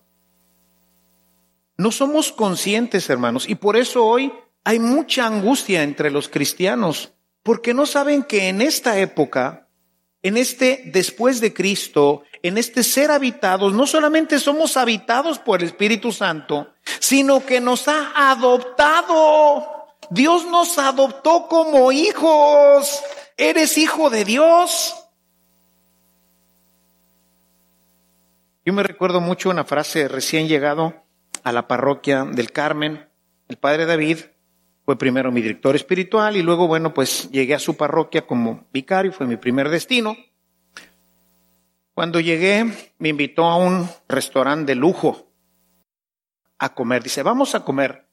No 1.77 1.91
somos 1.91 2.31
conscientes, 2.31 3.09
hermanos, 3.09 3.47
y 3.47 3.55
por 3.55 3.77
eso 3.77 4.05
hoy 4.05 4.33
hay 4.63 4.79
mucha 4.79 5.25
angustia 5.25 5.83
entre 5.83 6.11
los 6.11 6.27
cristianos, 6.27 7.13
porque 7.43 7.73
no 7.73 7.85
saben 7.85 8.23
que 8.23 8.49
en 8.49 8.61
esta 8.61 8.99
época, 8.99 9.69
en 10.23 10.37
este 10.37 10.83
después 10.87 11.39
de 11.39 11.53
Cristo, 11.53 12.23
en 12.47 12.57
este 12.57 12.83
ser 12.83 13.11
habitados, 13.11 13.73
no 13.73 13.85
solamente 13.85 14.39
somos 14.39 14.77
habitados 14.77 15.39
por 15.39 15.61
el 15.61 15.67
Espíritu 15.67 16.11
Santo, 16.11 16.73
sino 16.99 17.45
que 17.45 17.59
nos 17.59 17.87
ha 17.87 18.31
adoptado. 18.31 19.87
Dios 20.09 20.45
nos 20.45 20.77
adoptó 20.77 21.47
como 21.47 21.91
hijos. 21.91 23.01
Eres 23.35 23.77
hijo 23.77 24.09
de 24.09 24.23
Dios. 24.23 24.95
Yo 28.65 28.73
me 28.73 28.83
recuerdo 28.83 29.21
mucho 29.21 29.49
una 29.49 29.63
frase 29.63 30.07
recién 30.07 30.47
llegado 30.47 30.93
a 31.43 31.51
la 31.51 31.67
parroquia 31.67 32.25
del 32.25 32.51
Carmen. 32.51 33.07
El 33.47 33.57
padre 33.57 33.85
David 33.85 34.17
fue 34.83 34.97
primero 34.97 35.31
mi 35.31 35.41
director 35.41 35.75
espiritual 35.75 36.35
y 36.37 36.41
luego, 36.41 36.67
bueno, 36.67 36.93
pues 36.93 37.29
llegué 37.31 37.53
a 37.53 37.59
su 37.59 37.77
parroquia 37.77 38.25
como 38.25 38.65
vicario, 38.73 39.11
fue 39.11 39.25
mi 39.25 39.37
primer 39.37 39.69
destino. 39.69 40.15
Cuando 41.97 42.19
llegué, 42.19 42.63
me 42.99 43.09
invitó 43.09 43.45
a 43.45 43.55
un 43.55 43.89
restaurante 44.07 44.73
de 44.73 44.75
lujo 44.75 45.31
a 46.59 46.75
comer. 46.75 47.01
Dice, 47.01 47.23
vamos 47.23 47.55
a 47.55 47.65
comer. 47.65 48.07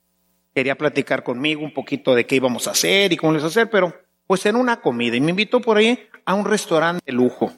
Quería 0.55 0.79
platicar 0.79 1.23
conmigo 1.23 1.63
un 1.63 1.75
poquito 1.75 2.15
de 2.15 2.25
qué 2.25 2.37
íbamos 2.37 2.67
a 2.67 2.71
hacer 2.71 3.13
y 3.13 3.19
cómo 3.19 3.35
les 3.35 3.45
hacer, 3.45 3.69
pero 3.69 3.95
pues 4.27 4.47
en 4.47 4.57
una 4.57 4.81
comida. 4.81 5.17
Y 5.17 5.21
me 5.21 5.33
invitó 5.33 5.61
por 5.61 5.77
ahí 5.77 5.99
a 6.25 6.33
un 6.33 6.47
restaurante 6.47 7.03
de 7.05 7.13
lujo. 7.13 7.53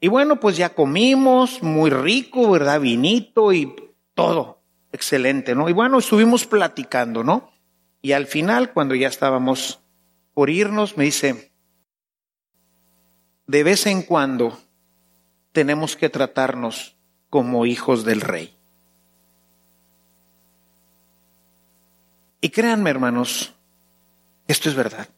Y 0.00 0.08
bueno, 0.08 0.38
pues 0.38 0.58
ya 0.58 0.74
comimos, 0.74 1.62
muy 1.62 1.88
rico, 1.88 2.50
¿verdad? 2.50 2.82
Vinito 2.82 3.54
y 3.54 3.74
todo. 4.12 4.60
Excelente, 4.92 5.54
¿no? 5.54 5.66
Y 5.66 5.72
bueno, 5.72 6.00
estuvimos 6.00 6.46
platicando, 6.46 7.24
¿no? 7.24 7.50
Y 8.02 8.12
al 8.12 8.26
final, 8.26 8.74
cuando 8.74 8.94
ya 8.94 9.08
estábamos 9.08 9.80
por 10.34 10.50
irnos, 10.50 10.98
me 10.98 11.04
dice, 11.04 11.54
de 13.46 13.64
vez 13.64 13.86
en 13.86 14.02
cuando 14.02 14.58
tenemos 15.52 15.96
que 15.96 16.08
tratarnos 16.08 16.96
como 17.30 17.66
hijos 17.66 18.04
del 18.04 18.20
rey. 18.20 18.56
Y 22.40 22.50
créanme, 22.50 22.90
hermanos, 22.90 23.54
esto 24.48 24.68
es 24.68 24.74
verdad 24.74 25.08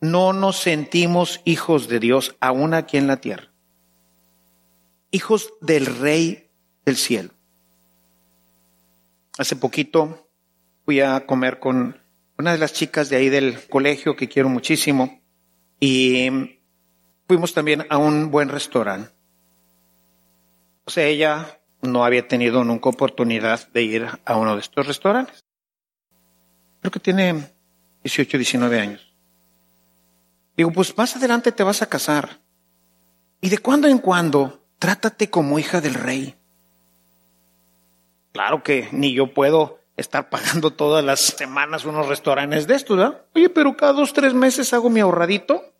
no 0.00 0.32
nos 0.32 0.58
sentimos 0.58 1.40
hijos 1.44 1.88
de 1.88 2.00
Dios 2.00 2.36
aún 2.40 2.74
aquí 2.74 2.96
en 2.96 3.06
la 3.06 3.20
tierra. 3.20 3.50
Hijos 5.10 5.52
del 5.60 5.86
Rey 5.86 6.50
del 6.84 6.96
cielo. 6.96 7.30
Hace 9.38 9.56
poquito 9.56 10.28
fui 10.84 11.00
a 11.00 11.26
comer 11.26 11.58
con 11.58 12.00
una 12.36 12.52
de 12.52 12.58
las 12.58 12.72
chicas 12.72 13.08
de 13.08 13.16
ahí 13.16 13.28
del 13.28 13.66
colegio 13.68 14.16
que 14.16 14.28
quiero 14.28 14.48
muchísimo 14.48 15.20
y 15.80 16.57
fuimos 17.28 17.52
también 17.52 17.86
a 17.90 17.98
un 17.98 18.30
buen 18.30 18.48
restaurante. 18.48 19.12
O 20.86 20.90
sea, 20.90 21.04
ella 21.04 21.60
no 21.82 22.04
había 22.04 22.26
tenido 22.26 22.64
nunca 22.64 22.88
oportunidad 22.88 23.68
de 23.72 23.82
ir 23.82 24.08
a 24.24 24.36
uno 24.36 24.54
de 24.54 24.60
estos 24.62 24.86
restaurantes. 24.86 25.44
Creo 26.80 26.90
que 26.90 27.00
tiene 27.00 27.52
18, 28.02 28.38
19 28.38 28.80
años. 28.80 29.14
Digo, 30.56 30.72
pues 30.72 30.96
más 30.96 31.14
adelante 31.14 31.52
te 31.52 31.62
vas 31.62 31.82
a 31.82 31.88
casar. 31.88 32.40
Y 33.40 33.50
de 33.50 33.58
cuando 33.58 33.86
en 33.86 33.98
cuando, 33.98 34.64
trátate 34.78 35.28
como 35.30 35.58
hija 35.58 35.80
del 35.80 35.94
rey. 35.94 36.34
Claro 38.32 38.62
que 38.62 38.88
ni 38.90 39.12
yo 39.12 39.34
puedo 39.34 39.80
estar 39.96 40.30
pagando 40.30 40.72
todas 40.72 41.04
las 41.04 41.20
semanas 41.20 41.84
unos 41.84 42.08
restaurantes 42.08 42.66
de 42.66 42.74
estos, 42.74 42.96
¿verdad? 42.96 43.22
Oye, 43.34 43.50
pero 43.50 43.76
cada 43.76 43.92
dos, 43.92 44.12
tres 44.14 44.32
meses 44.32 44.72
hago 44.72 44.88
mi 44.88 45.00
ahorradito 45.00 45.74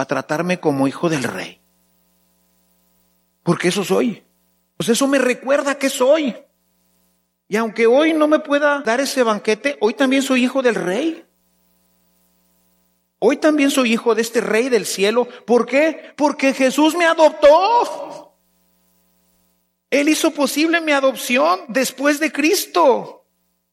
para 0.00 0.22
tratarme 0.22 0.58
como 0.58 0.88
hijo 0.88 1.10
del 1.10 1.22
rey. 1.22 1.60
Porque 3.42 3.68
eso 3.68 3.84
soy. 3.84 4.24
Pues 4.78 4.88
eso 4.88 5.06
me 5.06 5.18
recuerda 5.18 5.74
que 5.74 5.90
soy. 5.90 6.34
Y 7.48 7.56
aunque 7.56 7.86
hoy 7.86 8.14
no 8.14 8.26
me 8.26 8.38
pueda 8.38 8.80
dar 8.80 8.98
ese 9.00 9.22
banquete, 9.22 9.76
hoy 9.78 9.92
también 9.92 10.22
soy 10.22 10.44
hijo 10.44 10.62
del 10.62 10.74
rey. 10.74 11.22
Hoy 13.18 13.36
también 13.36 13.70
soy 13.70 13.92
hijo 13.92 14.14
de 14.14 14.22
este 14.22 14.40
rey 14.40 14.70
del 14.70 14.86
cielo. 14.86 15.28
¿Por 15.46 15.66
qué? 15.66 16.14
Porque 16.16 16.54
Jesús 16.54 16.96
me 16.96 17.04
adoptó. 17.04 18.38
Él 19.90 20.08
hizo 20.08 20.30
posible 20.30 20.80
mi 20.80 20.92
adopción 20.92 21.60
después 21.68 22.20
de 22.20 22.32
Cristo. 22.32 23.26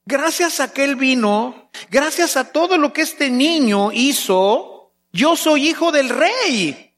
Gracias 0.06 0.60
a 0.60 0.74
que 0.74 0.84
Él 0.84 0.98
vino, 0.98 1.70
gracias 1.90 2.36
a 2.36 2.52
todo 2.52 2.78
lo 2.78 2.92
que 2.92 3.04
este 3.04 3.30
niño 3.30 3.94
hizo, 3.94 4.77
yo 5.12 5.36
soy 5.36 5.70
hijo 5.70 5.92
del 5.92 6.10
rey. 6.10 6.94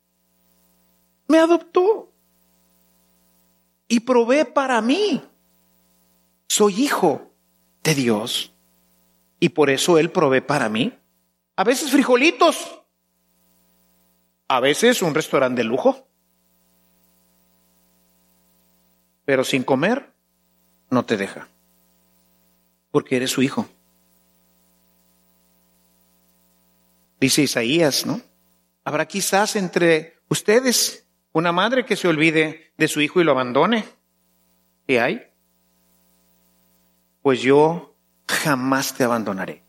Me 1.27 1.39
adoptó. 1.39 2.11
Y 3.87 4.01
provee 4.01 4.45
para 4.45 4.81
mí. 4.81 5.23
Soy 6.47 6.83
hijo 6.83 7.31
de 7.83 7.95
Dios. 7.95 8.53
Y 9.39 9.49
por 9.49 9.69
eso 9.69 9.97
Él 9.97 10.11
provee 10.11 10.41
para 10.41 10.69
mí. 10.69 10.93
A 11.55 11.63
veces 11.63 11.91
frijolitos. 11.91 12.81
A 14.47 14.59
veces 14.59 15.01
un 15.01 15.13
restaurante 15.13 15.61
de 15.61 15.67
lujo. 15.67 16.07
Pero 19.25 19.43
sin 19.43 19.63
comer 19.63 20.11
no 20.89 21.05
te 21.05 21.17
deja. 21.17 21.47
Porque 22.91 23.17
eres 23.17 23.31
su 23.31 23.41
hijo. 23.43 23.67
Dice 27.19 27.41
Isaías, 27.41 28.05
¿no? 28.05 28.21
Habrá 28.83 29.07
quizás 29.07 29.55
entre 29.55 30.19
ustedes 30.29 31.05
Una 31.31 31.51
madre 31.51 31.85
que 31.85 31.95
se 31.95 32.07
olvide 32.07 32.73
de 32.77 32.87
su 32.87 33.01
hijo 33.01 33.21
y 33.21 33.23
lo 33.23 33.33
abandone. 33.33 33.85
¿Qué 34.87 34.99
hay? 34.99 35.21
Pues 37.21 37.41
yo 37.41 37.95
jamás 38.27 38.95
te 38.95 39.03
abandonaré. 39.03 39.63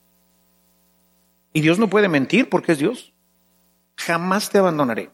Y 1.52 1.60
Dios 1.60 1.78
no 1.78 1.90
puede 1.90 2.08
mentir 2.08 2.48
porque 2.48 2.72
es 2.72 2.78
Dios. 2.78 3.12
Jamás 3.96 4.48
te 4.48 4.56
abandonaré. 4.56 5.10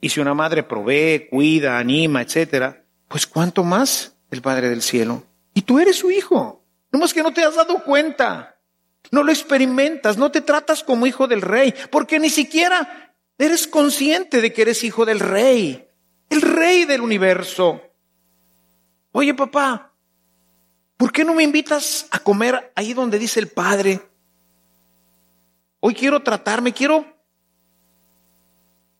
Y 0.00 0.08
si 0.08 0.20
una 0.20 0.34
madre 0.34 0.62
provee, 0.62 1.28
cuida, 1.30 1.78
anima, 1.78 2.22
etcétera, 2.22 2.84
pues 3.08 3.26
cuánto 3.26 3.64
más 3.64 4.16
el 4.30 4.42
Padre 4.42 4.68
del 4.68 4.82
cielo. 4.82 5.24
Y 5.54 5.62
tú 5.62 5.78
eres 5.78 5.96
su 5.96 6.10
hijo. 6.10 6.64
No 6.92 6.98
más 6.98 7.12
que 7.12 7.22
no 7.22 7.32
te 7.32 7.42
has 7.42 7.56
dado 7.56 7.82
cuenta. 7.84 8.57
No 9.10 9.22
lo 9.22 9.32
experimentas, 9.32 10.18
no 10.18 10.30
te 10.30 10.40
tratas 10.40 10.82
como 10.82 11.06
hijo 11.06 11.26
del 11.26 11.42
rey, 11.42 11.74
porque 11.90 12.18
ni 12.18 12.30
siquiera 12.30 13.14
eres 13.38 13.66
consciente 13.66 14.40
de 14.40 14.52
que 14.52 14.62
eres 14.62 14.84
hijo 14.84 15.06
del 15.06 15.20
rey, 15.20 15.88
el 16.28 16.42
rey 16.42 16.84
del 16.84 17.00
universo. 17.00 17.80
Oye, 19.12 19.34
papá, 19.34 19.92
¿por 20.96 21.12
qué 21.12 21.24
no 21.24 21.34
me 21.34 21.42
invitas 21.42 22.06
a 22.10 22.18
comer 22.18 22.72
ahí 22.74 22.92
donde 22.92 23.18
dice 23.18 23.40
el 23.40 23.48
Padre? 23.48 24.00
Hoy 25.80 25.94
quiero 25.94 26.22
tratarme, 26.22 26.72
quiero 26.72 27.06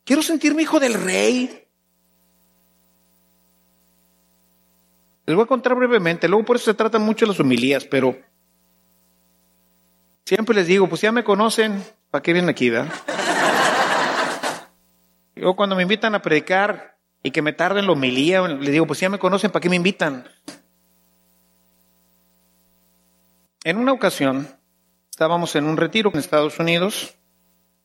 quiero 0.04 0.22
sentirme 0.22 0.62
hijo 0.62 0.80
del 0.80 0.94
rey. 0.94 1.66
Les 5.26 5.36
voy 5.36 5.44
a 5.44 5.46
contar 5.46 5.74
brevemente, 5.74 6.26
luego 6.28 6.46
por 6.46 6.56
eso 6.56 6.64
se 6.64 6.74
tratan 6.74 7.02
mucho 7.02 7.26
las 7.26 7.38
homilías, 7.38 7.84
pero 7.84 8.18
siempre 10.28 10.54
les 10.54 10.66
digo, 10.66 10.86
pues 10.90 11.00
ya 11.00 11.10
me 11.10 11.24
conocen, 11.24 11.82
¿para 12.10 12.22
qué 12.22 12.34
vienen 12.34 12.50
aquí, 12.50 12.68
verdad? 12.68 12.92
Yo 15.34 15.56
cuando 15.56 15.74
me 15.74 15.82
invitan 15.82 16.14
a 16.14 16.20
predicar 16.20 16.98
y 17.22 17.30
que 17.30 17.40
me 17.40 17.54
tarden 17.54 17.86
la 17.86 17.92
homilía, 17.92 18.46
les 18.46 18.72
digo, 18.72 18.86
pues 18.86 19.00
ya 19.00 19.08
me 19.08 19.18
conocen, 19.18 19.50
¿para 19.50 19.62
qué 19.62 19.70
me 19.70 19.76
invitan? 19.76 20.28
En 23.64 23.78
una 23.78 23.92
ocasión 23.92 24.46
estábamos 25.10 25.56
en 25.56 25.64
un 25.64 25.78
retiro 25.78 26.10
en 26.12 26.20
Estados 26.20 26.58
Unidos 26.58 27.14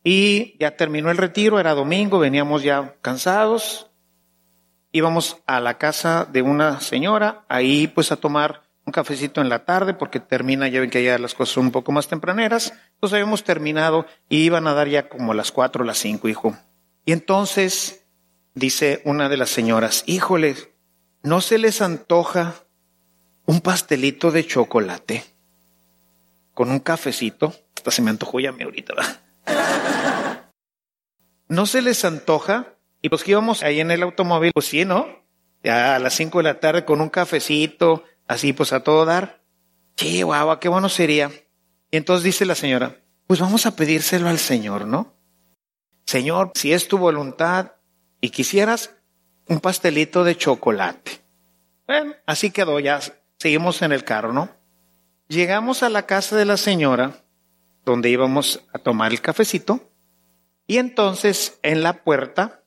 y 0.03 0.57
ya 0.59 0.75
terminó 0.75 1.11
el 1.11 1.17
retiro, 1.17 1.61
era 1.61 1.73
domingo, 1.73 2.19
veníamos 2.19 2.61
ya 2.61 2.95
cansados 3.01 3.89
íbamos 4.93 5.37
a 5.47 5.59
la 5.59 5.77
casa 5.79 6.25
de 6.31 6.43
una 6.43 6.79
señora, 6.79 7.45
ahí 7.49 7.87
pues 7.87 8.11
a 8.11 8.15
tomar 8.15 8.62
un 8.85 8.91
cafecito 8.91 9.41
en 9.41 9.49
la 9.49 9.65
tarde, 9.65 9.93
porque 9.93 10.19
termina, 10.19 10.67
ya 10.67 10.81
ven 10.81 10.89
que 10.89 11.03
ya 11.03 11.17
las 11.17 11.33
cosas 11.33 11.55
son 11.55 11.67
un 11.67 11.71
poco 11.71 11.91
más 11.91 12.07
tempraneras. 12.07 12.73
Entonces 12.95 13.13
habíamos 13.13 13.43
terminado 13.43 14.05
y 14.29 14.43
iban 14.43 14.67
a 14.67 14.73
dar 14.73 14.87
ya 14.87 15.07
como 15.07 15.33
las 15.33 15.51
cuatro 15.51 15.83
las 15.83 15.99
cinco, 15.99 16.27
hijo. 16.27 16.57
Y 17.05 17.13
entonces 17.13 18.05
dice 18.53 19.01
una 19.05 19.29
de 19.29 19.37
las 19.37 19.49
señoras, 19.49 20.03
híjole, 20.05 20.55
¿no 21.21 21.41
se 21.41 21.57
les 21.57 21.81
antoja 21.81 22.55
un 23.45 23.61
pastelito 23.61 24.31
de 24.31 24.45
chocolate 24.45 25.23
con 26.53 26.69
un 26.69 26.79
cafecito? 26.79 27.53
Hasta 27.75 27.91
se 27.91 28.01
me 28.01 28.09
antojó 28.09 28.39
ya 28.39 28.51
me 28.51 28.63
ahorita, 28.63 28.93
¿verdad? 28.95 29.21
¿No 31.47 31.65
se 31.65 31.81
les 31.81 32.03
antoja 32.03 32.75
y 33.01 33.09
pues 33.09 33.23
que 33.23 33.31
íbamos 33.31 33.63
ahí 33.63 33.81
en 33.81 33.91
el 33.91 34.03
automóvil, 34.03 34.51
pues 34.53 34.67
sí, 34.67 34.85
¿no? 34.85 35.05
Ya 35.61 35.95
a 35.95 35.99
las 35.99 36.13
cinco 36.13 36.39
de 36.39 36.45
la 36.45 36.59
tarde 36.59 36.85
con 36.85 37.01
un 37.01 37.09
cafecito, 37.09 38.03
así 38.27 38.53
pues 38.53 38.73
a 38.73 38.83
todo 38.83 39.05
dar. 39.05 39.43
Guau, 40.23 40.59
qué 40.59 40.69
bueno 40.69 40.89
sería. 40.89 41.31
Y 41.91 41.97
entonces 41.97 42.23
dice 42.23 42.45
la 42.45 42.55
señora, 42.55 42.97
pues 43.27 43.39
vamos 43.39 43.65
a 43.65 43.75
pedírselo 43.75 44.27
al 44.27 44.39
Señor, 44.39 44.87
¿no? 44.87 45.13
Señor, 46.05 46.51
si 46.55 46.73
es 46.73 46.87
tu 46.87 46.97
voluntad 46.97 47.73
y 48.19 48.29
quisieras 48.29 48.95
un 49.47 49.59
pastelito 49.59 50.23
de 50.23 50.35
chocolate. 50.35 51.23
Bueno, 51.87 52.13
así 52.25 52.51
quedó, 52.51 52.79
ya 52.79 52.99
seguimos 53.37 53.81
en 53.81 53.91
el 53.91 54.03
carro, 54.03 54.33
¿no? 54.33 54.49
Llegamos 55.27 55.83
a 55.83 55.89
la 55.89 56.05
casa 56.05 56.35
de 56.35 56.45
la 56.45 56.57
señora, 56.57 57.23
donde 57.85 58.09
íbamos 58.09 58.65
a 58.73 58.79
tomar 58.79 59.11
el 59.11 59.21
cafecito, 59.21 59.91
y 60.67 60.77
entonces 60.77 61.59
en 61.61 61.83
la 61.83 62.03
puerta 62.03 62.63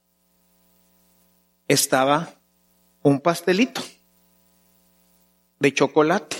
estaba 1.68 2.30
un 3.02 3.20
pastelito 3.20 3.82
de 5.58 5.72
chocolate 5.72 6.36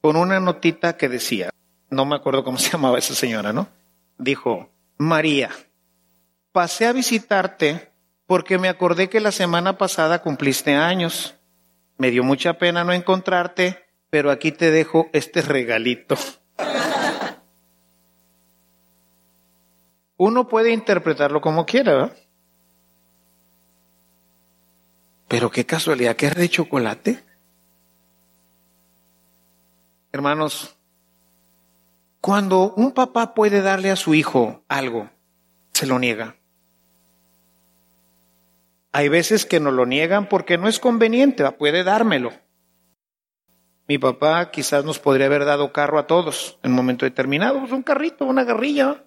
con 0.00 0.16
una 0.16 0.40
notita 0.40 0.96
que 0.96 1.08
decía, 1.08 1.50
no 1.90 2.04
me 2.04 2.16
acuerdo 2.16 2.44
cómo 2.44 2.58
se 2.58 2.70
llamaba 2.70 2.98
esa 2.98 3.14
señora, 3.14 3.52
¿no? 3.52 3.68
Dijo, 4.18 4.70
María, 4.96 5.50
pasé 6.52 6.86
a 6.86 6.92
visitarte 6.92 7.90
porque 8.26 8.58
me 8.58 8.68
acordé 8.68 9.08
que 9.08 9.20
la 9.20 9.32
semana 9.32 9.78
pasada 9.78 10.22
cumpliste 10.22 10.74
años. 10.74 11.34
Me 11.96 12.10
dio 12.10 12.22
mucha 12.22 12.54
pena 12.58 12.84
no 12.84 12.92
encontrarte, 12.92 13.84
pero 14.10 14.30
aquí 14.30 14.52
te 14.52 14.70
dejo 14.70 15.08
este 15.12 15.42
regalito. 15.42 16.16
Uno 20.16 20.48
puede 20.48 20.72
interpretarlo 20.72 21.40
como 21.40 21.64
quiera, 21.64 21.92
¿verdad? 21.92 22.16
Pero 25.28 25.50
qué 25.50 25.66
casualidad 25.66 26.16
que 26.16 26.26
era 26.26 26.40
de 26.40 26.48
chocolate. 26.48 27.24
Hermanos, 30.10 30.74
cuando 32.20 32.72
un 32.74 32.92
papá 32.92 33.34
puede 33.34 33.60
darle 33.60 33.90
a 33.90 33.96
su 33.96 34.14
hijo 34.14 34.64
algo, 34.68 35.10
se 35.72 35.86
lo 35.86 35.98
niega. 35.98 36.36
Hay 38.90 39.08
veces 39.08 39.44
que 39.44 39.60
no 39.60 39.70
lo 39.70 39.86
niegan 39.86 40.28
porque 40.28 40.58
no 40.58 40.66
es 40.66 40.80
conveniente, 40.80 41.48
puede 41.52 41.84
dármelo. 41.84 42.32
Mi 43.86 43.98
papá 43.98 44.50
quizás 44.50 44.84
nos 44.84 44.98
podría 44.98 45.26
haber 45.26 45.44
dado 45.44 45.72
carro 45.72 45.98
a 45.98 46.06
todos 46.06 46.58
en 46.62 46.72
un 46.72 46.76
momento 46.76 47.04
determinado, 47.04 47.60
pues 47.60 47.72
un 47.72 47.82
carrito, 47.82 48.24
una 48.24 48.44
garrilla, 48.44 49.04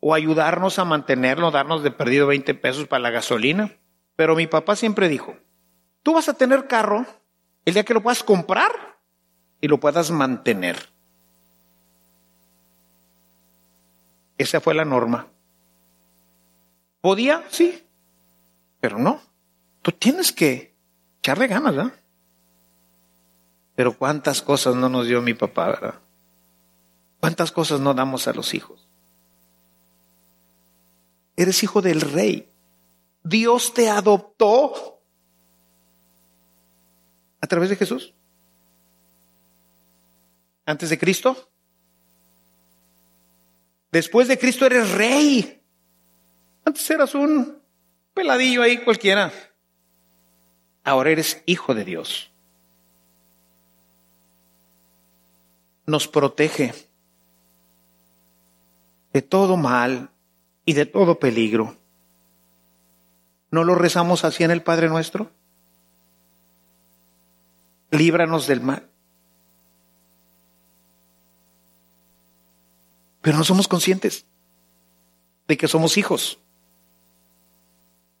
o 0.00 0.14
ayudarnos 0.14 0.78
a 0.78 0.84
mantenerlo, 0.84 1.50
darnos 1.50 1.82
de 1.82 1.90
perdido 1.90 2.26
20 2.26 2.54
pesos 2.54 2.86
para 2.86 3.02
la 3.02 3.10
gasolina. 3.10 3.76
Pero 4.20 4.36
mi 4.36 4.46
papá 4.46 4.76
siempre 4.76 5.08
dijo, 5.08 5.34
tú 6.02 6.12
vas 6.12 6.28
a 6.28 6.34
tener 6.34 6.66
carro 6.66 7.06
el 7.64 7.72
día 7.72 7.86
que 7.86 7.94
lo 7.94 8.02
puedas 8.02 8.22
comprar 8.22 8.70
y 9.62 9.66
lo 9.66 9.80
puedas 9.80 10.10
mantener. 10.10 10.90
Esa 14.36 14.60
fue 14.60 14.74
la 14.74 14.84
norma. 14.84 15.26
¿Podía? 17.00 17.46
Sí, 17.48 17.82
pero 18.78 18.98
no. 18.98 19.22
Tú 19.80 19.90
tienes 19.90 20.32
que 20.32 20.76
echarle 21.20 21.46
ganas, 21.46 21.74
¿verdad? 21.74 21.94
Pero 23.74 23.96
cuántas 23.96 24.42
cosas 24.42 24.74
no 24.74 24.90
nos 24.90 25.06
dio 25.06 25.22
mi 25.22 25.32
papá, 25.32 25.68
¿verdad? 25.68 25.94
¿Cuántas 27.20 27.52
cosas 27.52 27.80
no 27.80 27.94
damos 27.94 28.28
a 28.28 28.34
los 28.34 28.52
hijos? 28.52 28.86
Eres 31.36 31.62
hijo 31.62 31.80
del 31.80 32.02
rey. 32.02 32.50
Dios 33.22 33.74
te 33.74 33.88
adoptó 33.88 35.00
a 37.40 37.46
través 37.46 37.70
de 37.70 37.76
Jesús. 37.76 38.14
Antes 40.64 40.90
de 40.90 40.98
Cristo. 40.98 41.50
Después 43.90 44.28
de 44.28 44.38
Cristo 44.38 44.66
eres 44.66 44.90
rey. 44.92 45.62
Antes 46.64 46.88
eras 46.90 47.14
un 47.14 47.60
peladillo 48.14 48.62
ahí 48.62 48.78
cualquiera. 48.78 49.32
Ahora 50.84 51.10
eres 51.10 51.42
hijo 51.46 51.74
de 51.74 51.84
Dios. 51.84 52.30
Nos 55.86 56.06
protege 56.06 56.72
de 59.12 59.22
todo 59.22 59.56
mal 59.56 60.10
y 60.64 60.74
de 60.74 60.86
todo 60.86 61.18
peligro. 61.18 61.79
¿No 63.50 63.64
lo 63.64 63.74
rezamos 63.74 64.24
así 64.24 64.44
en 64.44 64.50
el 64.50 64.62
Padre 64.62 64.88
nuestro? 64.88 65.30
Líbranos 67.90 68.46
del 68.46 68.60
mal. 68.60 68.88
Pero 73.20 73.36
no 73.36 73.44
somos 73.44 73.68
conscientes 73.68 74.24
de 75.48 75.56
que 75.56 75.68
somos 75.68 75.98
hijos. 75.98 76.38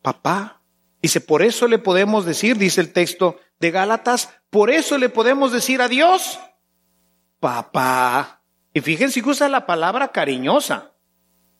Papá. 0.02 0.60
Dice, 1.02 1.20
por 1.20 1.42
eso 1.42 1.66
le 1.66 1.78
podemos 1.78 2.26
decir, 2.26 2.58
dice 2.58 2.80
el 2.80 2.92
texto 2.92 3.40
de 3.58 3.70
Gálatas, 3.70 4.28
por 4.50 4.70
eso 4.70 4.98
le 4.98 5.08
podemos 5.08 5.50
decir 5.52 5.80
a 5.80 5.88
Dios, 5.88 6.38
papá. 7.38 8.42
Y 8.74 8.80
fíjense 8.82 9.22
que 9.22 9.30
usa 9.30 9.48
la 9.48 9.64
palabra 9.64 10.08
cariñosa. 10.08 10.92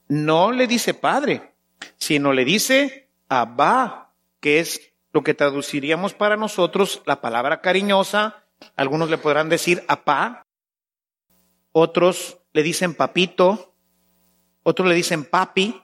No 0.09 0.53
le 0.53 0.67
dice 0.67 0.93
padre, 0.93 1.55
sino 1.97 2.33
le 2.33 2.45
dice 2.45 3.10
Abba, 3.31 4.13
que 4.41 4.59
es 4.59 4.93
lo 5.13 5.23
que 5.23 5.35
traduciríamos 5.35 6.15
para 6.15 6.37
nosotros 6.37 7.01
la 7.07 7.21
palabra 7.21 7.61
cariñosa. 7.61 8.45
Algunos 8.75 9.09
le 9.09 9.19
podrán 9.19 9.49
decir 9.49 9.85
apá, 9.87 10.45
otros 11.71 12.39
le 12.53 12.65
dicen 12.65 12.93
papito, 12.95 13.73
otros 14.65 14.89
le 14.89 14.97
dicen 14.97 15.25
papi, 15.25 15.81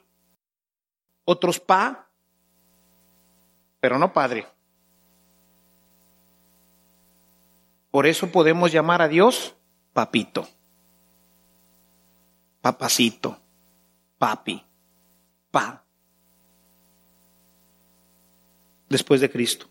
otros 1.24 1.60
pa, 1.60 2.10
pero 3.78 3.96
no 3.96 4.12
padre. 4.12 4.48
Por 7.92 8.06
eso 8.06 8.26
podemos 8.32 8.72
llamar 8.72 9.02
a 9.02 9.08
Dios 9.08 9.54
papito, 9.92 10.48
papacito, 12.60 13.38
papi, 14.18 14.66
pa. 15.52 15.85
Después 18.88 19.20
de 19.20 19.30
Cristo. 19.30 19.68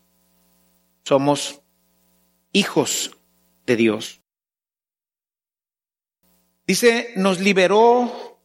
Somos 1.04 1.60
hijos 2.52 3.16
de 3.66 3.76
Dios. 3.76 4.20
Dice, 6.66 7.12
nos 7.16 7.40
liberó 7.40 8.40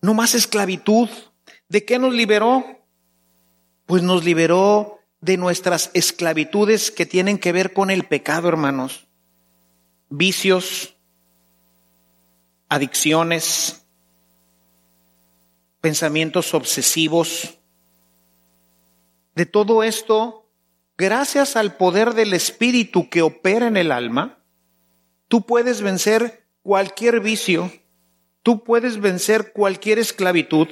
no 0.00 0.14
más 0.14 0.34
esclavitud. 0.34 1.08
¿De 1.68 1.84
qué 1.84 1.98
nos 1.98 2.12
liberó? 2.12 2.64
Pues 3.86 4.02
nos 4.02 4.24
liberó 4.24 5.00
de 5.20 5.36
nuestras 5.36 5.90
esclavitudes 5.94 6.90
que 6.90 7.06
tienen 7.06 7.38
que 7.38 7.52
ver 7.52 7.72
con 7.72 7.90
el 7.90 8.04
pecado, 8.04 8.48
hermanos. 8.48 9.06
Vicios, 10.08 10.96
adicciones, 12.68 13.86
pensamientos 15.80 16.52
obsesivos. 16.54 17.58
De 19.34 19.46
todo 19.46 19.82
esto, 19.82 20.48
gracias 20.98 21.56
al 21.56 21.76
poder 21.76 22.14
del 22.14 22.34
Espíritu 22.34 23.08
que 23.08 23.22
opera 23.22 23.66
en 23.66 23.76
el 23.76 23.90
alma, 23.90 24.44
tú 25.28 25.46
puedes 25.46 25.80
vencer 25.80 26.46
cualquier 26.62 27.20
vicio, 27.20 27.72
tú 28.42 28.62
puedes 28.62 29.00
vencer 29.00 29.52
cualquier 29.52 29.98
esclavitud, 29.98 30.68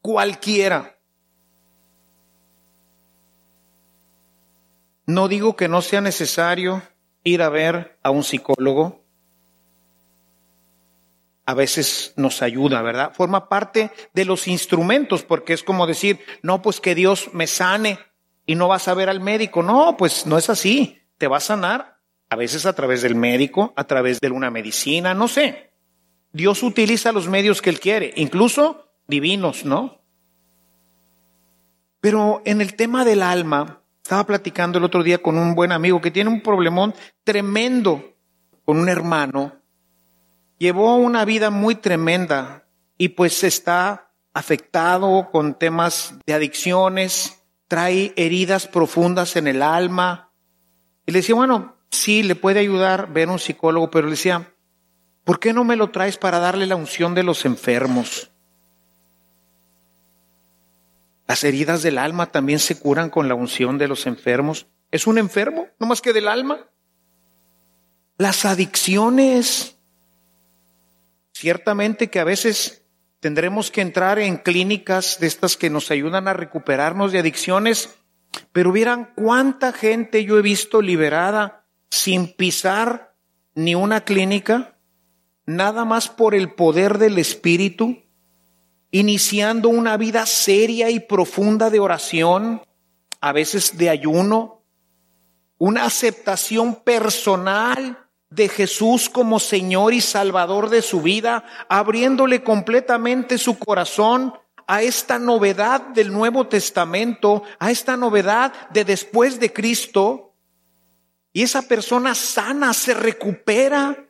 cualquiera. 0.00 0.98
No 5.06 5.28
digo 5.28 5.56
que 5.56 5.68
no 5.68 5.82
sea 5.82 6.00
necesario 6.00 6.82
ir 7.24 7.42
a 7.42 7.48
ver 7.48 7.98
a 8.02 8.10
un 8.10 8.24
psicólogo. 8.24 9.01
A 11.44 11.54
veces 11.54 12.14
nos 12.16 12.42
ayuda, 12.42 12.82
¿verdad? 12.82 13.12
Forma 13.14 13.48
parte 13.48 13.90
de 14.14 14.24
los 14.24 14.46
instrumentos, 14.46 15.22
porque 15.22 15.52
es 15.52 15.62
como 15.62 15.86
decir, 15.86 16.20
no, 16.42 16.62
pues 16.62 16.80
que 16.80 16.94
Dios 16.94 17.30
me 17.32 17.46
sane 17.46 17.98
y 18.46 18.54
no 18.54 18.68
vas 18.68 18.88
a 18.88 18.94
ver 18.94 19.08
al 19.08 19.20
médico. 19.20 19.62
No, 19.62 19.96
pues 19.96 20.26
no 20.26 20.38
es 20.38 20.50
así. 20.50 21.00
Te 21.18 21.28
va 21.28 21.38
a 21.38 21.40
sanar 21.40 21.98
a 22.28 22.36
veces 22.36 22.64
a 22.64 22.72
través 22.72 23.02
del 23.02 23.14
médico, 23.14 23.72
a 23.76 23.84
través 23.84 24.20
de 24.20 24.30
una 24.30 24.50
medicina, 24.50 25.14
no 25.14 25.28
sé. 25.28 25.72
Dios 26.32 26.62
utiliza 26.62 27.12
los 27.12 27.28
medios 27.28 27.60
que 27.60 27.70
Él 27.70 27.78
quiere, 27.78 28.12
incluso 28.16 28.88
divinos, 29.06 29.64
¿no? 29.64 30.00
Pero 32.00 32.42
en 32.44 32.60
el 32.60 32.74
tema 32.74 33.04
del 33.04 33.22
alma, 33.22 33.82
estaba 34.02 34.26
platicando 34.26 34.78
el 34.78 34.84
otro 34.84 35.02
día 35.02 35.18
con 35.18 35.38
un 35.38 35.54
buen 35.54 35.72
amigo 35.72 36.00
que 36.00 36.10
tiene 36.10 36.30
un 36.30 36.42
problemón 36.42 36.94
tremendo 37.22 38.14
con 38.64 38.78
un 38.78 38.88
hermano. 38.88 39.61
Llevó 40.62 40.94
una 40.94 41.24
vida 41.24 41.50
muy 41.50 41.74
tremenda 41.74 42.68
y 42.96 43.08
pues 43.08 43.42
está 43.42 44.12
afectado 44.32 45.28
con 45.32 45.58
temas 45.58 46.14
de 46.24 46.34
adicciones, 46.34 47.42
trae 47.66 48.14
heridas 48.16 48.68
profundas 48.68 49.34
en 49.34 49.48
el 49.48 49.60
alma. 49.60 50.30
Y 51.04 51.10
le 51.10 51.18
decía, 51.18 51.34
bueno, 51.34 51.78
sí, 51.90 52.22
le 52.22 52.36
puede 52.36 52.60
ayudar 52.60 53.12
ver 53.12 53.28
un 53.28 53.40
psicólogo, 53.40 53.90
pero 53.90 54.06
le 54.06 54.12
decía, 54.12 54.54
¿por 55.24 55.40
qué 55.40 55.52
no 55.52 55.64
me 55.64 55.74
lo 55.74 55.90
traes 55.90 56.16
para 56.16 56.38
darle 56.38 56.68
la 56.68 56.76
unción 56.76 57.16
de 57.16 57.24
los 57.24 57.44
enfermos? 57.44 58.30
Las 61.26 61.42
heridas 61.42 61.82
del 61.82 61.98
alma 61.98 62.26
también 62.26 62.60
se 62.60 62.78
curan 62.78 63.10
con 63.10 63.26
la 63.26 63.34
unción 63.34 63.78
de 63.78 63.88
los 63.88 64.06
enfermos. 64.06 64.68
¿Es 64.92 65.08
un 65.08 65.18
enfermo? 65.18 65.66
No 65.80 65.88
más 65.88 66.00
que 66.00 66.12
del 66.12 66.28
alma. 66.28 66.60
Las 68.16 68.44
adicciones. 68.44 69.76
Ciertamente 71.32 72.10
que 72.10 72.20
a 72.20 72.24
veces 72.24 72.84
tendremos 73.20 73.70
que 73.70 73.80
entrar 73.80 74.18
en 74.18 74.36
clínicas 74.36 75.18
de 75.20 75.26
estas 75.26 75.56
que 75.56 75.70
nos 75.70 75.90
ayudan 75.90 76.28
a 76.28 76.32
recuperarnos 76.32 77.12
de 77.12 77.20
adicciones, 77.20 77.96
pero 78.52 78.72
vieran 78.72 79.12
cuánta 79.16 79.72
gente 79.72 80.24
yo 80.24 80.38
he 80.38 80.42
visto 80.42 80.82
liberada 80.82 81.66
sin 81.90 82.32
pisar 82.32 83.14
ni 83.54 83.74
una 83.74 84.04
clínica, 84.04 84.78
nada 85.44 85.84
más 85.84 86.08
por 86.08 86.34
el 86.34 86.52
poder 86.52 86.98
del 86.98 87.18
Espíritu 87.18 88.02
iniciando 88.92 89.70
una 89.70 89.96
vida 89.96 90.26
seria 90.26 90.90
y 90.90 91.00
profunda 91.00 91.70
de 91.70 91.80
oración, 91.80 92.62
a 93.20 93.32
veces 93.32 93.78
de 93.78 93.88
ayuno, 93.88 94.62
una 95.58 95.86
aceptación 95.86 96.76
personal 96.76 98.01
de 98.34 98.48
Jesús 98.48 99.10
como 99.10 99.38
Señor 99.38 99.92
y 99.92 100.00
Salvador 100.00 100.70
de 100.70 100.80
su 100.80 101.02
vida, 101.02 101.44
abriéndole 101.68 102.42
completamente 102.42 103.36
su 103.36 103.58
corazón 103.58 104.32
a 104.66 104.82
esta 104.82 105.18
novedad 105.18 105.82
del 105.88 106.12
Nuevo 106.12 106.46
Testamento, 106.46 107.42
a 107.58 107.70
esta 107.70 107.96
novedad 107.96 108.70
de 108.70 108.84
después 108.84 109.38
de 109.38 109.52
Cristo, 109.52 110.34
y 111.34 111.42
esa 111.42 111.62
persona 111.62 112.14
sana 112.14 112.72
se 112.72 112.94
recupera 112.94 114.06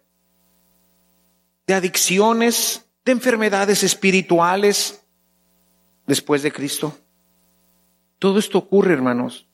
de 1.66 1.75
adicciones, 1.75 2.87
de 3.05 3.12
enfermedades 3.12 3.83
espirituales 3.83 5.05
después 6.07 6.43
de 6.43 6.53
Cristo. 6.53 6.97
Todo 8.18 8.39
esto 8.39 8.59
ocurre, 8.59 8.93
hermanos. 8.93 9.49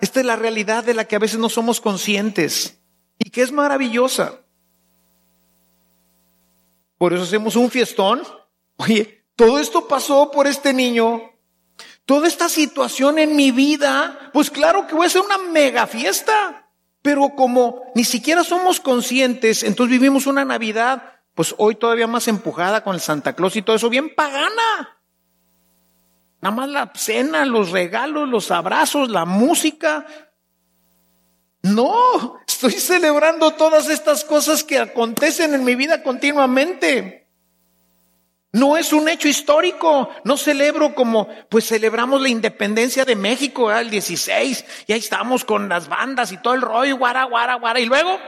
Esta 0.00 0.20
es 0.20 0.26
la 0.26 0.36
realidad 0.36 0.84
de 0.84 0.94
la 0.94 1.06
que 1.06 1.16
a 1.16 1.20
veces 1.20 1.38
no 1.38 1.48
somos 1.48 1.80
conscientes 1.80 2.81
y 3.24 3.30
que 3.30 3.42
es 3.42 3.52
maravillosa. 3.52 4.40
Por 6.98 7.12
eso 7.12 7.24
hacemos 7.24 7.56
un 7.56 7.70
fiestón. 7.70 8.22
Oye, 8.76 9.24
todo 9.36 9.58
esto 9.58 9.88
pasó 9.88 10.30
por 10.30 10.46
este 10.46 10.72
niño. 10.72 11.30
Toda 12.04 12.26
esta 12.26 12.48
situación 12.48 13.18
en 13.18 13.36
mi 13.36 13.50
vida, 13.50 14.30
pues 14.32 14.50
claro 14.50 14.86
que 14.86 14.94
voy 14.94 15.04
a 15.04 15.06
hacer 15.06 15.22
una 15.22 15.38
mega 15.38 15.86
fiesta. 15.86 16.68
Pero 17.00 17.30
como 17.36 17.82
ni 17.94 18.04
siquiera 18.04 18.44
somos 18.44 18.80
conscientes, 18.80 19.62
entonces 19.62 19.98
vivimos 19.98 20.26
una 20.26 20.44
Navidad 20.44 21.12
pues 21.34 21.54
hoy 21.58 21.76
todavía 21.76 22.06
más 22.06 22.28
empujada 22.28 22.84
con 22.84 22.94
el 22.94 23.00
Santa 23.00 23.34
Claus 23.34 23.56
y 23.56 23.62
todo 23.62 23.76
eso, 23.76 23.88
bien 23.88 24.14
pagana. 24.14 24.98
Nada 26.40 26.54
más 26.54 26.68
la 26.68 26.92
cena, 26.94 27.46
los 27.46 27.70
regalos, 27.70 28.28
los 28.28 28.50
abrazos, 28.50 29.08
la 29.08 29.24
música. 29.24 30.06
No, 31.62 32.38
estoy 32.66 32.80
celebrando 32.80 33.52
todas 33.52 33.88
estas 33.88 34.24
cosas 34.24 34.64
que 34.64 34.78
acontecen 34.78 35.54
en 35.54 35.64
mi 35.64 35.74
vida 35.74 36.02
continuamente. 36.02 37.28
No 38.52 38.76
es 38.76 38.92
un 38.92 39.08
hecho 39.08 39.28
histórico. 39.28 40.10
No 40.24 40.36
celebro 40.36 40.94
como, 40.94 41.28
pues 41.48 41.66
celebramos 41.66 42.20
la 42.20 42.28
independencia 42.28 43.04
de 43.04 43.16
México 43.16 43.72
el 43.72 43.90
16 43.90 44.64
y 44.86 44.92
ahí 44.92 44.98
estamos 44.98 45.44
con 45.44 45.68
las 45.68 45.88
bandas 45.88 46.32
y 46.32 46.36
todo 46.36 46.54
el 46.54 46.60
rollo, 46.60 46.98
guara, 46.98 47.24
guara, 47.24 47.54
guara. 47.54 47.80
Y 47.80 47.86
luego 47.86 48.18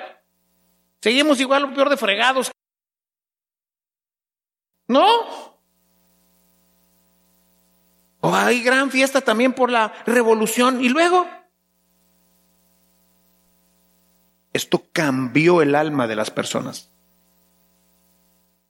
seguimos 1.00 1.38
igual 1.40 1.62
lo 1.62 1.74
peor 1.74 1.90
de 1.90 1.96
fregados 1.96 2.50
no. 4.86 5.58
O 8.20 8.34
hay 8.34 8.62
gran 8.62 8.90
fiesta 8.90 9.20
también 9.20 9.52
por 9.52 9.70
la 9.70 9.92
revolución. 10.06 10.82
Y 10.82 10.88
luego, 10.88 11.26
esto 14.54 14.84
cambió 14.92 15.60
el 15.60 15.74
alma 15.74 16.06
de 16.06 16.16
las 16.16 16.30
personas. 16.30 16.88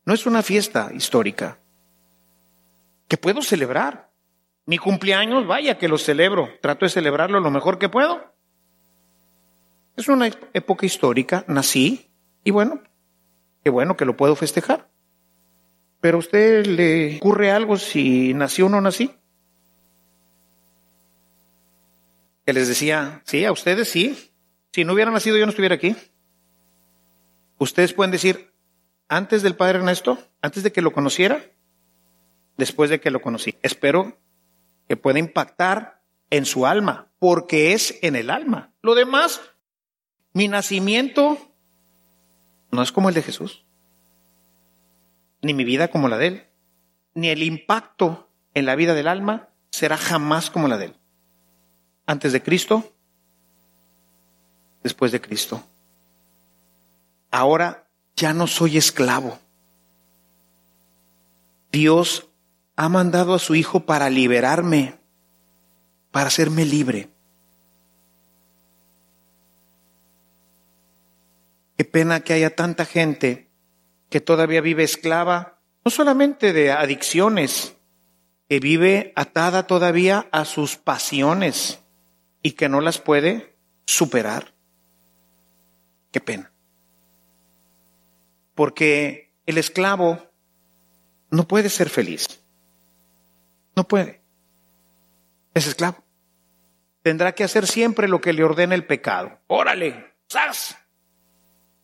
No 0.07 0.15
es 0.15 0.27
una 0.27 0.43
fiesta 0.43 0.91
histórica 0.93 1.59
que 3.07 3.19
puedo 3.19 3.43
celebrar. 3.43 4.11
Mi 4.67 4.79
cumpleaños, 4.79 5.47
vaya 5.47 5.77
que 5.77 5.89
lo 5.89 5.99
celebro. 5.99 6.49
Trato 6.63 6.87
de 6.87 6.91
celebrarlo 6.91 7.39
lo 7.39 7.51
mejor 7.51 7.79
que 7.79 7.91
puedo. 7.91 8.35
Es 9.97 10.09
una 10.09 10.29
época 10.55 10.87
histórica, 10.87 11.45
nací 11.49 12.11
y 12.43 12.51
bueno, 12.51 12.83
qué 13.63 13.69
bueno 13.69 13.97
que 13.97 14.07
lo 14.07 14.17
puedo 14.17 14.35
festejar. 14.35 14.89
Pero 16.01 16.17
a 16.17 16.21
usted 16.21 16.67
le 16.67 17.19
ocurre 17.19 17.51
algo 17.51 17.77
si 17.77 18.33
nació 18.33 18.67
o 18.67 18.69
no 18.71 18.81
nací. 18.81 19.15
Que 22.47 22.55
les 22.55 22.69
decía, 22.69 23.23
sí, 23.25 23.45
a 23.45 23.53
ustedes 23.53 23.89
sí. 23.89 24.34
Si 24.75 24.85
no 24.85 24.93
hubiera 24.93 25.13
nacido 25.13 25.37
yo 25.37 25.47
no 25.47 25.51
estuviera 25.51 25.77
aquí. 25.77 25.95
Ustedes 27.59 27.93
pueden 27.93 28.11
decir, 28.11 28.51
antes 29.07 29.45
del 29.45 29.55
Padre 29.55 29.79
Ernesto, 29.79 30.19
antes 30.43 30.65
de 30.65 30.73
que 30.73 30.83
lo 30.83 30.93
conociera, 30.93 31.45
después 32.57 32.91
de 32.91 32.99
que 32.99 33.13
lo 33.13 33.23
conocí. 33.23 33.55
Espero 33.63 34.19
que 34.89 34.97
pueda 34.97 35.21
impactar 35.21 36.03
en 36.29 36.45
su 36.45 36.67
alma, 36.67 37.13
porque 37.21 37.73
es 37.73 38.01
en 38.03 38.17
el 38.17 38.31
alma. 38.31 38.73
Lo 38.83 38.97
demás, 38.97 39.41
mi 40.33 40.49
nacimiento 40.49 41.39
no 42.73 42.83
es 42.83 42.91
como 42.91 43.11
el 43.11 43.15
de 43.15 43.23
Jesús 43.23 43.65
ni 45.41 45.55
mi 45.55 45.63
vida 45.63 45.87
como 45.87 46.09
la 46.09 46.19
de 46.19 46.27
Él. 46.27 46.47
ni 47.15 47.29
el 47.29 47.45
impacto 47.45 48.29
en 48.55 48.67
la 48.67 48.75
vida 48.75 48.93
del 48.95 49.07
alma 49.07 49.51
será 49.71 49.97
jamás 49.97 50.51
como 50.51 50.67
la 50.67 50.79
de 50.79 50.87
él. 50.87 50.97
Antes 52.07 52.33
de 52.33 52.43
Cristo, 52.43 52.93
después 54.85 55.11
de 55.11 55.21
Cristo. 55.21 55.65
Ahora 57.33 57.89
ya 58.15 58.33
no 58.33 58.47
soy 58.47 58.77
esclavo. 58.77 59.41
Dios 61.73 62.29
ha 62.77 62.89
mandado 62.89 63.35
a 63.35 63.41
su 63.41 63.57
Hijo 63.57 63.81
para 63.81 64.09
liberarme, 64.11 65.01
para 66.13 66.29
hacerme 66.29 66.65
libre. 66.65 67.09
Qué 71.77 71.85
pena 71.85 72.21
que 72.21 72.35
haya 72.35 72.55
tanta 72.55 72.85
gente 72.85 73.51
que 74.11 74.21
todavía 74.21 74.61
vive 74.61 74.85
esclava, 74.85 75.59
no 75.85 75.91
solamente 75.91 76.53
de 76.53 76.71
adicciones, 76.71 77.75
que 78.49 78.61
vive 78.61 79.13
atada 79.17 79.67
todavía 79.67 80.29
a 80.31 80.45
sus 80.45 80.77
pasiones 80.77 81.81
y 82.43 82.53
que 82.53 82.69
no 82.69 82.81
las 82.81 82.99
puede 82.99 83.57
superar. 83.87 84.54
Qué 86.15 86.21
pena. 86.21 86.53
Porque 88.55 89.33
el 89.47 89.59
esclavo 89.59 90.31
no 91.29 91.49
puede 91.49 91.69
ser 91.69 91.91
feliz. 91.91 92.41
No 93.75 93.89
puede. 93.89 94.23
Es 95.55 95.67
esclavo. 95.67 96.05
Tendrá 97.03 97.33
que 97.33 97.43
hacer 97.43 97.67
siempre 97.67 98.07
lo 98.07 98.21
que 98.21 98.33
le 98.33 98.45
ordena 98.45 98.77
el 98.77 98.87
pecado. 98.87 99.41
Órale, 99.49 100.15
¡zas! 100.31 100.79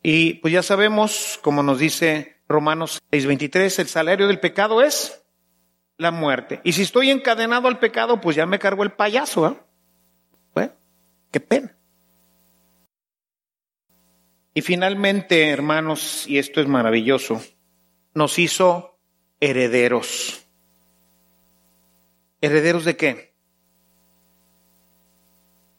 Y 0.00 0.34
pues 0.34 0.54
ya 0.54 0.62
sabemos, 0.62 1.40
como 1.42 1.64
nos 1.64 1.80
dice 1.80 2.40
Romanos 2.48 3.00
6:23, 3.10 3.80
el 3.80 3.88
salario 3.88 4.28
del 4.28 4.38
pecado 4.38 4.80
es 4.80 5.24
la 5.96 6.12
muerte. 6.12 6.60
Y 6.62 6.74
si 6.74 6.82
estoy 6.82 7.10
encadenado 7.10 7.66
al 7.66 7.80
pecado, 7.80 8.20
pues 8.20 8.36
ya 8.36 8.46
me 8.46 8.60
cargo 8.60 8.84
el 8.84 8.92
payaso. 8.92 9.48
¿eh? 9.48 9.60
Bueno, 10.54 10.72
qué 11.32 11.40
pena. 11.40 11.76
Y 14.52 14.62
finalmente, 14.62 15.48
hermanos, 15.50 16.26
y 16.26 16.38
esto 16.38 16.60
es 16.60 16.66
maravilloso, 16.66 17.40
nos 18.14 18.38
hizo 18.38 18.98
herederos. 19.38 20.44
¿Herederos 22.40 22.84
de 22.84 22.96
qué? 22.96 23.34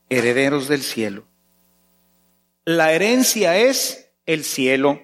Herederos 0.10 0.68
del 0.68 0.82
cielo. 0.82 1.28
La 2.64 2.94
herencia 2.94 3.58
es 3.58 4.12
el 4.26 4.44
cielo. 4.44 5.02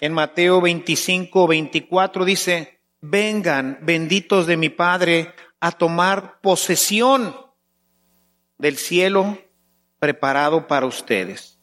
En 0.00 0.12
Mateo 0.12 0.60
25, 0.60 1.46
24 1.46 2.24
dice, 2.24 2.80
vengan, 3.00 3.78
benditos 3.82 4.46
de 4.46 4.56
mi 4.56 4.70
Padre, 4.70 5.34
a 5.60 5.72
tomar 5.72 6.40
posesión 6.40 7.36
del 8.56 8.78
cielo 8.78 9.38
preparado 9.98 10.66
para 10.66 10.86
ustedes. 10.86 11.59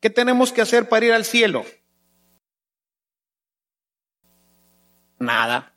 ¿Qué 0.00 0.08
tenemos 0.08 0.52
que 0.52 0.62
hacer 0.62 0.88
para 0.88 1.06
ir 1.06 1.12
al 1.12 1.24
cielo? 1.24 1.64
Nada. 5.18 5.74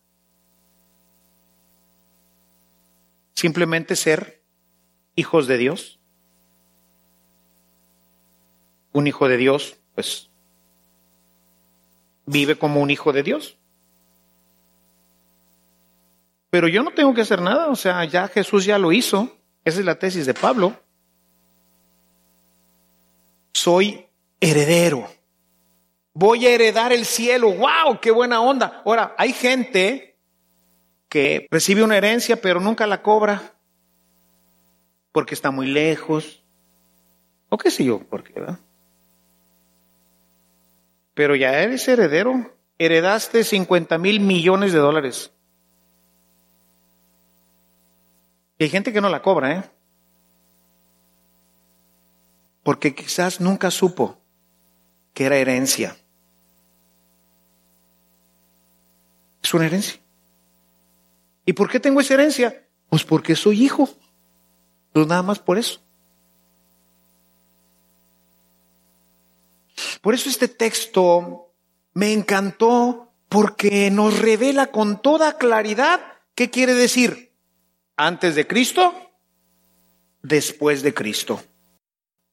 Simplemente 3.34 3.98
ser 3.98 4.42
hijos 5.16 5.48
de 5.48 5.58
Dios. 5.58 6.00
Un 8.94 9.08
hijo 9.08 9.28
de 9.28 9.38
Dios, 9.38 9.76
pues, 9.96 10.30
vive 12.26 12.56
como 12.56 12.80
un 12.80 12.90
hijo 12.90 13.12
de 13.12 13.24
Dios. 13.24 13.58
Pero 16.50 16.68
yo 16.68 16.84
no 16.84 16.92
tengo 16.92 17.14
que 17.14 17.22
hacer 17.22 17.42
nada, 17.42 17.68
o 17.70 17.76
sea, 17.76 18.06
ya 18.06 18.28
Jesús 18.28 18.64
ya 18.64 18.78
lo 18.78 18.94
hizo. 18.94 19.36
Esa 19.66 19.80
es 19.80 19.86
la 19.86 19.98
tesis 19.98 20.26
de 20.26 20.34
Pablo. 20.34 20.80
Soy 23.54 24.03
heredero. 24.44 25.08
Voy 26.14 26.46
a 26.46 26.52
heredar 26.52 26.94
el 26.94 27.06
cielo. 27.06 27.52
¡Wow! 27.52 28.00
¡Qué 28.02 28.12
buena 28.12 28.42
onda! 28.42 28.82
Ahora, 28.86 29.16
hay 29.18 29.34
gente 29.34 30.18
que 31.10 31.48
recibe 31.52 31.84
una 31.84 31.98
herencia 31.98 32.42
pero 32.42 32.60
nunca 32.60 32.88
la 32.88 33.02
cobra 33.02 33.54
porque 35.12 35.34
está 35.34 35.52
muy 35.52 35.68
lejos. 35.68 36.44
O 37.50 37.58
qué 37.58 37.72
sé 37.72 37.84
yo, 37.84 38.00
por 38.00 38.24
qué, 38.24 38.34
¿verdad? 38.34 38.60
Pero 41.14 41.36
ya 41.36 41.60
eres 41.60 41.88
heredero. 41.88 42.56
Heredaste 42.80 43.44
50 43.44 43.98
mil 44.00 44.20
millones 44.20 44.74
de 44.74 44.80
dólares. 44.80 45.32
Y 48.58 48.64
hay 48.64 48.70
gente 48.70 48.92
que 48.92 49.02
no 49.02 49.10
la 49.10 49.22
cobra, 49.22 49.52
¿eh? 49.52 49.64
Porque 52.64 52.96
quizás 52.96 53.40
nunca 53.40 53.70
supo 53.70 54.23
que 55.14 55.26
era 55.26 55.38
herencia. 55.38 55.96
Es 59.42 59.54
una 59.54 59.66
herencia. 59.66 60.00
¿Y 61.46 61.54
por 61.54 61.70
qué 61.70 61.80
tengo 61.80 62.02
esa 62.02 62.14
herencia? 62.14 62.66
Pues 62.90 63.04
porque 63.04 63.36
soy 63.36 63.64
hijo. 63.64 63.90
Pues 64.94 65.08
nada 65.08 65.24
más 65.24 65.40
por 65.40 65.58
eso. 65.58 65.82
Por 70.02 70.14
eso 70.14 70.30
este 70.30 70.48
texto 70.48 71.54
me 71.94 72.14
encantó 72.14 73.12
porque 73.30 73.90
nos 73.90 74.20
revela 74.20 74.68
con 74.68 75.02
toda 75.02 75.38
claridad 75.38 76.02
qué 76.36 76.50
quiere 76.50 76.74
decir 76.74 77.34
antes 77.96 78.36
de 78.36 78.48
Cristo, 78.48 78.94
después 80.22 80.82
de 80.84 80.94
Cristo. 80.94 81.42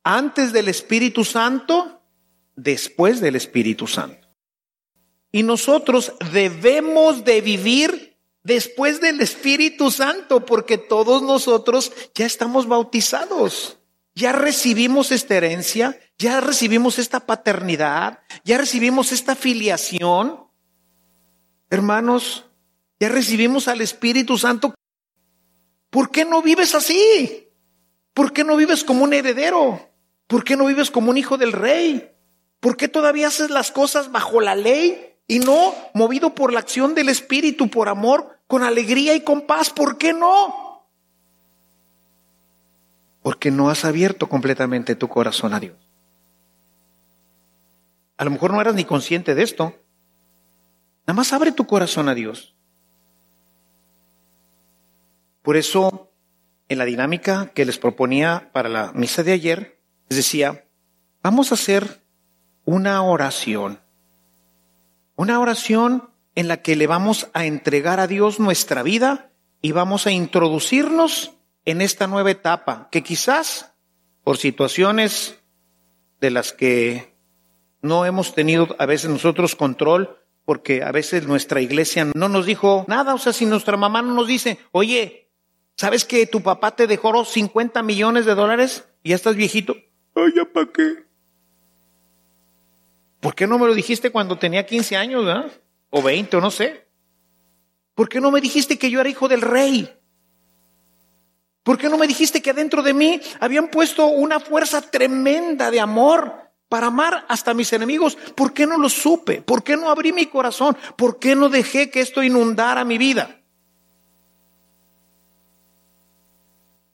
Antes 0.03 0.53
del 0.53 0.69
Espíritu 0.69 1.25
Santo, 1.25 2.00
después 2.63 3.21
del 3.21 3.37
Espíritu 3.37 3.87
Santo. 3.87 4.29
Y 5.33 5.43
nosotros 5.43 6.13
debemos 6.33 7.25
de 7.25 7.41
vivir 7.41 8.19
después 8.43 9.01
del 9.01 9.21
Espíritu 9.21 9.91
Santo, 9.91 10.45
porque 10.45 10.77
todos 10.79 11.23
nosotros 11.23 11.93
ya 12.15 12.27
estamos 12.27 12.67
bautizados. 12.67 13.79
Ya 14.15 14.33
recibimos 14.33 15.13
esta 15.13 15.37
herencia, 15.37 15.99
ya 16.19 16.41
recibimos 16.41 16.99
esta 16.99 17.21
paternidad, 17.21 18.19
ya 18.45 18.59
recibimos 18.59 19.13
esta 19.13 19.37
filiación. 19.37 20.47
Hermanos, 21.71 22.47
ya 22.99 23.09
recibimos 23.09 23.69
al 23.69 23.81
Espíritu 23.81 24.37
Santo. 24.37 24.75
¿Por 25.91 26.11
qué 26.11 26.25
no 26.25 26.43
vives 26.43 26.75
así? 26.75 27.49
¿Por 28.13 28.33
qué 28.33 28.43
no 28.43 28.57
vives 28.57 28.83
como 28.83 29.05
un 29.05 29.13
heredero? 29.15 29.89
¿Por 30.27 30.43
qué 30.43 30.57
no 30.57 30.67
vives 30.67 30.91
como 30.91 31.11
un 31.11 31.17
hijo 31.17 31.39
del 31.39 31.53
rey? 31.53 32.10
¿Por 32.61 32.77
qué 32.77 32.89
todavía 32.89 33.29
haces 33.29 33.51
las 33.51 33.73
cosas 33.73 34.13
bajo 34.13 34.41
la 34.41 34.55
ley 34.55 35.17
y 35.27 35.39
no 35.39 35.75
movido 35.95 36.35
por 36.35 36.53
la 36.53 36.61
acción 36.61 36.95
del 36.95 37.09
Espíritu, 37.09 37.71
por 37.71 37.89
amor, 37.89 38.39
con 38.47 38.63
alegría 38.63 39.15
y 39.15 39.23
con 39.23 39.47
paz? 39.47 39.71
¿Por 39.71 39.97
qué 39.97 40.13
no? 40.13 40.87
Porque 43.23 43.51
no 43.51 43.71
has 43.71 43.85
abierto 43.85 44.29
completamente 44.29 44.95
tu 44.95 45.09
corazón 45.09 45.55
a 45.55 45.61
Dios. 45.61 45.77
A 48.19 48.25
lo 48.25 48.31
mejor 48.31 48.53
no 48.53 48.61
eras 48.61 48.75
ni 48.75 48.85
consciente 48.85 49.35
de 49.35 49.43
esto. 49.43 49.75
Nada 51.07 51.17
más 51.17 51.33
abre 51.33 51.53
tu 51.53 51.67
corazón 51.67 52.09
a 52.11 52.15
Dios. 52.15 52.55
Por 55.43 55.57
eso, 55.57 56.13
en 56.69 56.77
la 56.77 56.85
dinámica 56.85 57.51
que 57.55 57.65
les 57.65 57.79
proponía 57.79 58.51
para 58.53 58.69
la 58.69 58.93
misa 58.93 59.23
de 59.23 59.33
ayer, 59.33 59.81
les 60.11 60.19
decía, 60.19 60.67
vamos 61.23 61.51
a 61.51 61.55
hacer 61.55 62.00
una 62.65 63.03
oración. 63.03 63.81
Una 65.17 65.41
oración 65.41 66.11
en 66.35 66.49
la 66.49 66.63
que 66.63 66.77
le 66.77 66.87
vamos 66.87 67.29
a 67.35 67.45
entregar 67.45 68.01
a 68.01 68.07
Dios 68.07 68.41
nuestra 68.41 68.83
vida 68.83 69.31
y 69.63 69.73
vamos 69.73 70.07
a 70.07 70.13
introducirnos 70.13 71.33
en 71.65 71.81
esta 71.81 72.07
nueva 72.07 72.31
etapa 72.31 72.89
que 72.91 73.03
quizás 73.03 73.75
por 74.25 74.39
situaciones 74.39 75.39
de 76.21 76.31
las 76.31 76.53
que 76.53 77.15
no 77.83 78.05
hemos 78.05 78.35
tenido 78.35 78.75
a 78.79 78.87
veces 78.87 79.11
nosotros 79.11 79.57
control, 79.57 80.19
porque 80.45 80.83
a 80.83 80.93
veces 80.93 81.27
nuestra 81.27 81.61
iglesia 81.61 82.07
no 82.15 82.29
nos 82.29 82.47
dijo 82.47 82.85
nada, 82.89 83.15
o 83.15 83.19
sea, 83.19 83.33
si 83.33 83.47
nuestra 83.47 83.77
mamá 83.77 84.03
no 84.03 84.15
nos 84.15 84.27
dice, 84.27 84.59
oye, 84.73 85.31
¿sabes 85.77 86.05
que 86.05 86.27
tu 86.27 86.43
papá 86.43 86.77
te 86.77 86.87
dejó 86.87 87.25
50 87.25 87.83
millones 87.83 88.27
de 88.27 88.35
dólares 88.35 88.87
y 89.03 89.11
ya 89.11 89.17
estás 89.17 89.37
viejito? 89.37 89.75
Ay, 90.15 90.33
¿ya 90.37 90.45
para 90.45 90.67
qué? 90.67 91.10
¿Por 93.21 93.35
qué 93.35 93.47
no 93.47 93.59
me 93.59 93.67
lo 93.67 93.75
dijiste 93.75 94.11
cuando 94.11 94.39
tenía 94.39 94.67
15 94.67 94.97
años, 94.97 95.25
¿verdad? 95.25 95.53
O 95.91 96.03
20, 96.03 96.37
o 96.37 96.41
no 96.41 96.51
sé. 96.51 96.89
¿Por 97.95 98.09
qué 98.09 98.21
no 98.21 98.31
me 98.31 98.41
dijiste 98.41 98.79
que 98.79 98.91
yo 98.91 99.01
era 99.01 99.11
hijo 99.11 99.29
del 99.29 99.43
rey? 99.43 99.95
¿Por 101.63 101.77
qué 101.77 101.89
no 101.89 101.99
me 101.99 102.07
dijiste 102.07 102.41
que 102.41 102.51
adentro 102.51 102.83
de 102.83 102.95
mí 102.95 103.21
habían 103.39 103.69
puesto 103.69 104.07
una 104.07 104.41
fuerza 104.41 104.81
tremenda 104.81 105.71
de 105.71 105.81
amor 105.81 106.51
para 106.71 106.87
amar 106.87 107.27
hasta 107.29 107.53
mis 107.53 107.73
enemigos. 107.73 108.17
¿Por 108.37 108.55
qué 108.55 108.65
no 108.65 108.79
lo 108.79 108.89
supe? 108.89 109.43
¿Por 109.43 109.65
qué 109.65 109.77
no 109.77 109.91
abrí 109.91 110.13
mi 110.13 110.27
corazón? 110.27 110.77
¿Por 110.97 111.19
qué 111.19 111.35
no 111.35 111.49
dejé 111.49 111.91
que 111.91 112.01
esto 112.01 112.23
inundara 112.23 112.85
mi 112.85 112.97
vida? 112.97 113.43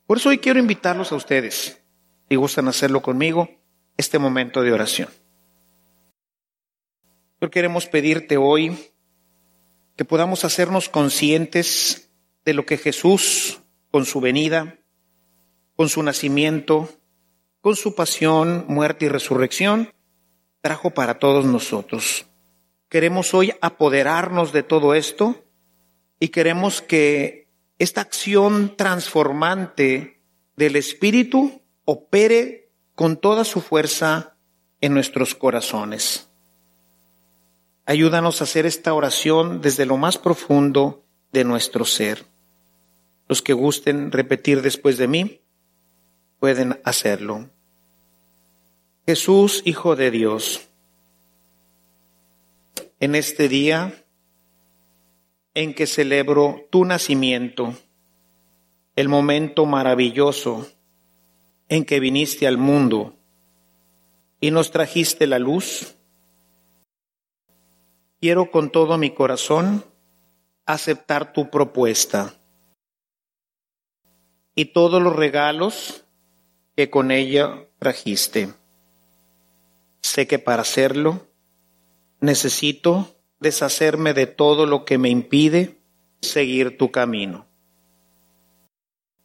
Por 0.06 0.16
eso 0.16 0.30
hoy 0.30 0.38
quiero 0.38 0.58
invitarlos 0.58 1.12
a 1.12 1.16
ustedes, 1.16 1.78
si 2.28 2.36
gustan 2.36 2.68
hacerlo 2.68 3.02
conmigo, 3.02 3.50
este 3.98 4.18
momento 4.18 4.62
de 4.62 4.72
oración. 4.72 5.10
Hoy 7.38 7.50
queremos 7.50 7.84
pedirte 7.84 8.38
hoy 8.38 8.78
que 9.94 10.06
podamos 10.06 10.46
hacernos 10.46 10.88
conscientes 10.88 12.10
de 12.46 12.54
lo 12.54 12.64
que 12.64 12.78
Jesús, 12.78 13.60
con 13.90 14.06
su 14.06 14.22
venida, 14.22 14.78
con 15.76 15.90
su 15.90 16.02
nacimiento, 16.02 16.88
con 17.60 17.76
su 17.76 17.94
pasión, 17.94 18.64
muerte 18.68 19.04
y 19.04 19.08
resurrección, 19.08 19.92
trajo 20.62 20.92
para 20.92 21.18
todos 21.18 21.44
nosotros. 21.44 22.24
Queremos 22.88 23.34
hoy 23.34 23.52
apoderarnos 23.60 24.54
de 24.54 24.62
todo 24.62 24.94
esto 24.94 25.44
y 26.18 26.28
queremos 26.28 26.80
que 26.80 27.50
esta 27.78 28.00
acción 28.00 28.76
transformante 28.78 30.22
del 30.56 30.76
Espíritu 30.76 31.60
opere 31.84 32.70
con 32.94 33.18
toda 33.18 33.44
su 33.44 33.60
fuerza 33.60 34.38
en 34.80 34.94
nuestros 34.94 35.34
corazones. 35.34 36.25
Ayúdanos 37.88 38.40
a 38.40 38.44
hacer 38.44 38.66
esta 38.66 38.92
oración 38.94 39.60
desde 39.60 39.86
lo 39.86 39.96
más 39.96 40.18
profundo 40.18 41.04
de 41.32 41.44
nuestro 41.44 41.84
ser. 41.84 42.24
Los 43.28 43.42
que 43.42 43.52
gusten 43.52 44.10
repetir 44.10 44.60
después 44.60 44.98
de 44.98 45.06
mí 45.06 45.40
pueden 46.40 46.80
hacerlo. 46.84 47.48
Jesús, 49.06 49.62
Hijo 49.64 49.94
de 49.94 50.10
Dios, 50.10 50.68
en 52.98 53.14
este 53.14 53.48
día 53.48 54.04
en 55.54 55.72
que 55.72 55.86
celebro 55.86 56.66
tu 56.70 56.84
nacimiento, 56.84 57.72
el 58.96 59.08
momento 59.08 59.64
maravilloso 59.64 60.68
en 61.68 61.84
que 61.84 62.00
viniste 62.00 62.48
al 62.48 62.58
mundo 62.58 63.16
y 64.40 64.50
nos 64.50 64.70
trajiste 64.72 65.26
la 65.26 65.38
luz, 65.38 65.95
quiero 68.20 68.50
con 68.50 68.70
todo 68.70 68.98
mi 68.98 69.10
corazón 69.10 69.84
aceptar 70.64 71.32
tu 71.32 71.50
propuesta 71.50 72.34
y 74.54 74.66
todos 74.66 75.02
los 75.02 75.14
regalos 75.14 76.04
que 76.76 76.90
con 76.90 77.10
ella 77.10 77.68
trajiste. 77.78 78.52
Sé 80.00 80.26
que 80.26 80.38
para 80.38 80.62
hacerlo 80.62 81.26
necesito 82.20 83.16
deshacerme 83.38 84.14
de 84.14 84.26
todo 84.26 84.66
lo 84.66 84.84
que 84.84 84.98
me 84.98 85.10
impide 85.10 85.80
seguir 86.20 86.78
tu 86.78 86.90
camino. 86.90 87.46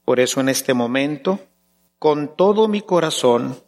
Por 0.04 0.20
eso 0.20 0.42
en 0.42 0.50
este 0.50 0.74
momento, 0.74 1.39
con 1.98 2.36
todo 2.36 2.68
mi 2.68 2.82
corazón, 2.82 3.64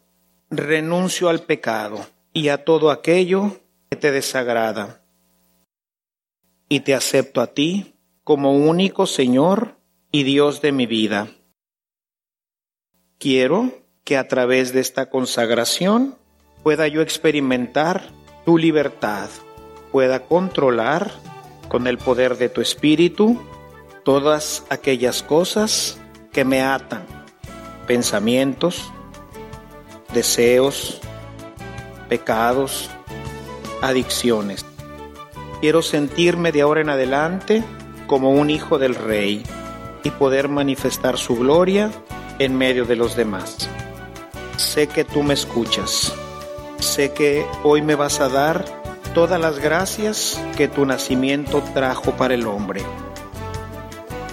renuncio 0.50 1.28
al 1.28 1.40
pecado 1.40 2.04
y 2.32 2.48
a 2.48 2.64
todo 2.64 2.90
aquello 2.90 3.60
que 3.88 3.96
te 3.96 4.10
desagrada. 4.10 5.03
Y 6.68 6.80
te 6.80 6.94
acepto 6.94 7.40
a 7.40 7.48
ti 7.48 7.94
como 8.24 8.52
único 8.52 9.06
Señor 9.06 9.78
y 10.10 10.22
Dios 10.22 10.62
de 10.62 10.72
mi 10.72 10.86
vida. 10.86 11.28
Quiero 13.18 13.84
que 14.04 14.16
a 14.16 14.28
través 14.28 14.72
de 14.72 14.80
esta 14.80 15.10
consagración 15.10 16.16
pueda 16.62 16.88
yo 16.88 17.02
experimentar 17.02 18.10
tu 18.44 18.58
libertad, 18.58 19.28
pueda 19.92 20.20
controlar 20.20 21.10
con 21.68 21.86
el 21.86 21.98
poder 21.98 22.36
de 22.36 22.48
tu 22.48 22.60
espíritu 22.60 23.40
todas 24.04 24.64
aquellas 24.68 25.22
cosas 25.22 25.98
que 26.32 26.44
me 26.44 26.62
atan, 26.62 27.04
pensamientos, 27.86 28.90
deseos, 30.12 31.00
pecados, 32.08 32.90
adicciones. 33.80 34.64
Quiero 35.64 35.80
sentirme 35.80 36.52
de 36.52 36.60
ahora 36.60 36.82
en 36.82 36.90
adelante 36.90 37.64
como 38.06 38.32
un 38.32 38.50
hijo 38.50 38.78
del 38.78 38.94
rey 38.94 39.42
y 40.02 40.10
poder 40.10 40.50
manifestar 40.50 41.16
su 41.16 41.36
gloria 41.36 41.90
en 42.38 42.54
medio 42.54 42.84
de 42.84 42.96
los 42.96 43.16
demás. 43.16 43.70
Sé 44.58 44.88
que 44.88 45.04
tú 45.04 45.22
me 45.22 45.32
escuchas 45.32 46.12
Sé 46.80 47.12
que 47.12 47.46
hoy 47.62 47.80
me 47.80 47.94
vas 47.94 48.20
a 48.20 48.28
dar 48.28 48.66
todas 49.14 49.40
las 49.40 49.58
gracias 49.58 50.38
que 50.54 50.68
tu 50.68 50.84
nacimiento 50.84 51.62
trajo 51.72 52.10
para 52.10 52.34
el 52.34 52.46
hombre. 52.46 52.82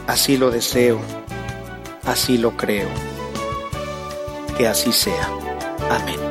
Así 0.07 0.35
lo 0.35 0.51
deseo, 0.51 0.99
así 2.03 2.37
lo 2.37 2.57
creo. 2.57 2.89
Que 4.57 4.67
así 4.67 4.91
sea. 4.91 5.29
Amén. 5.89 6.30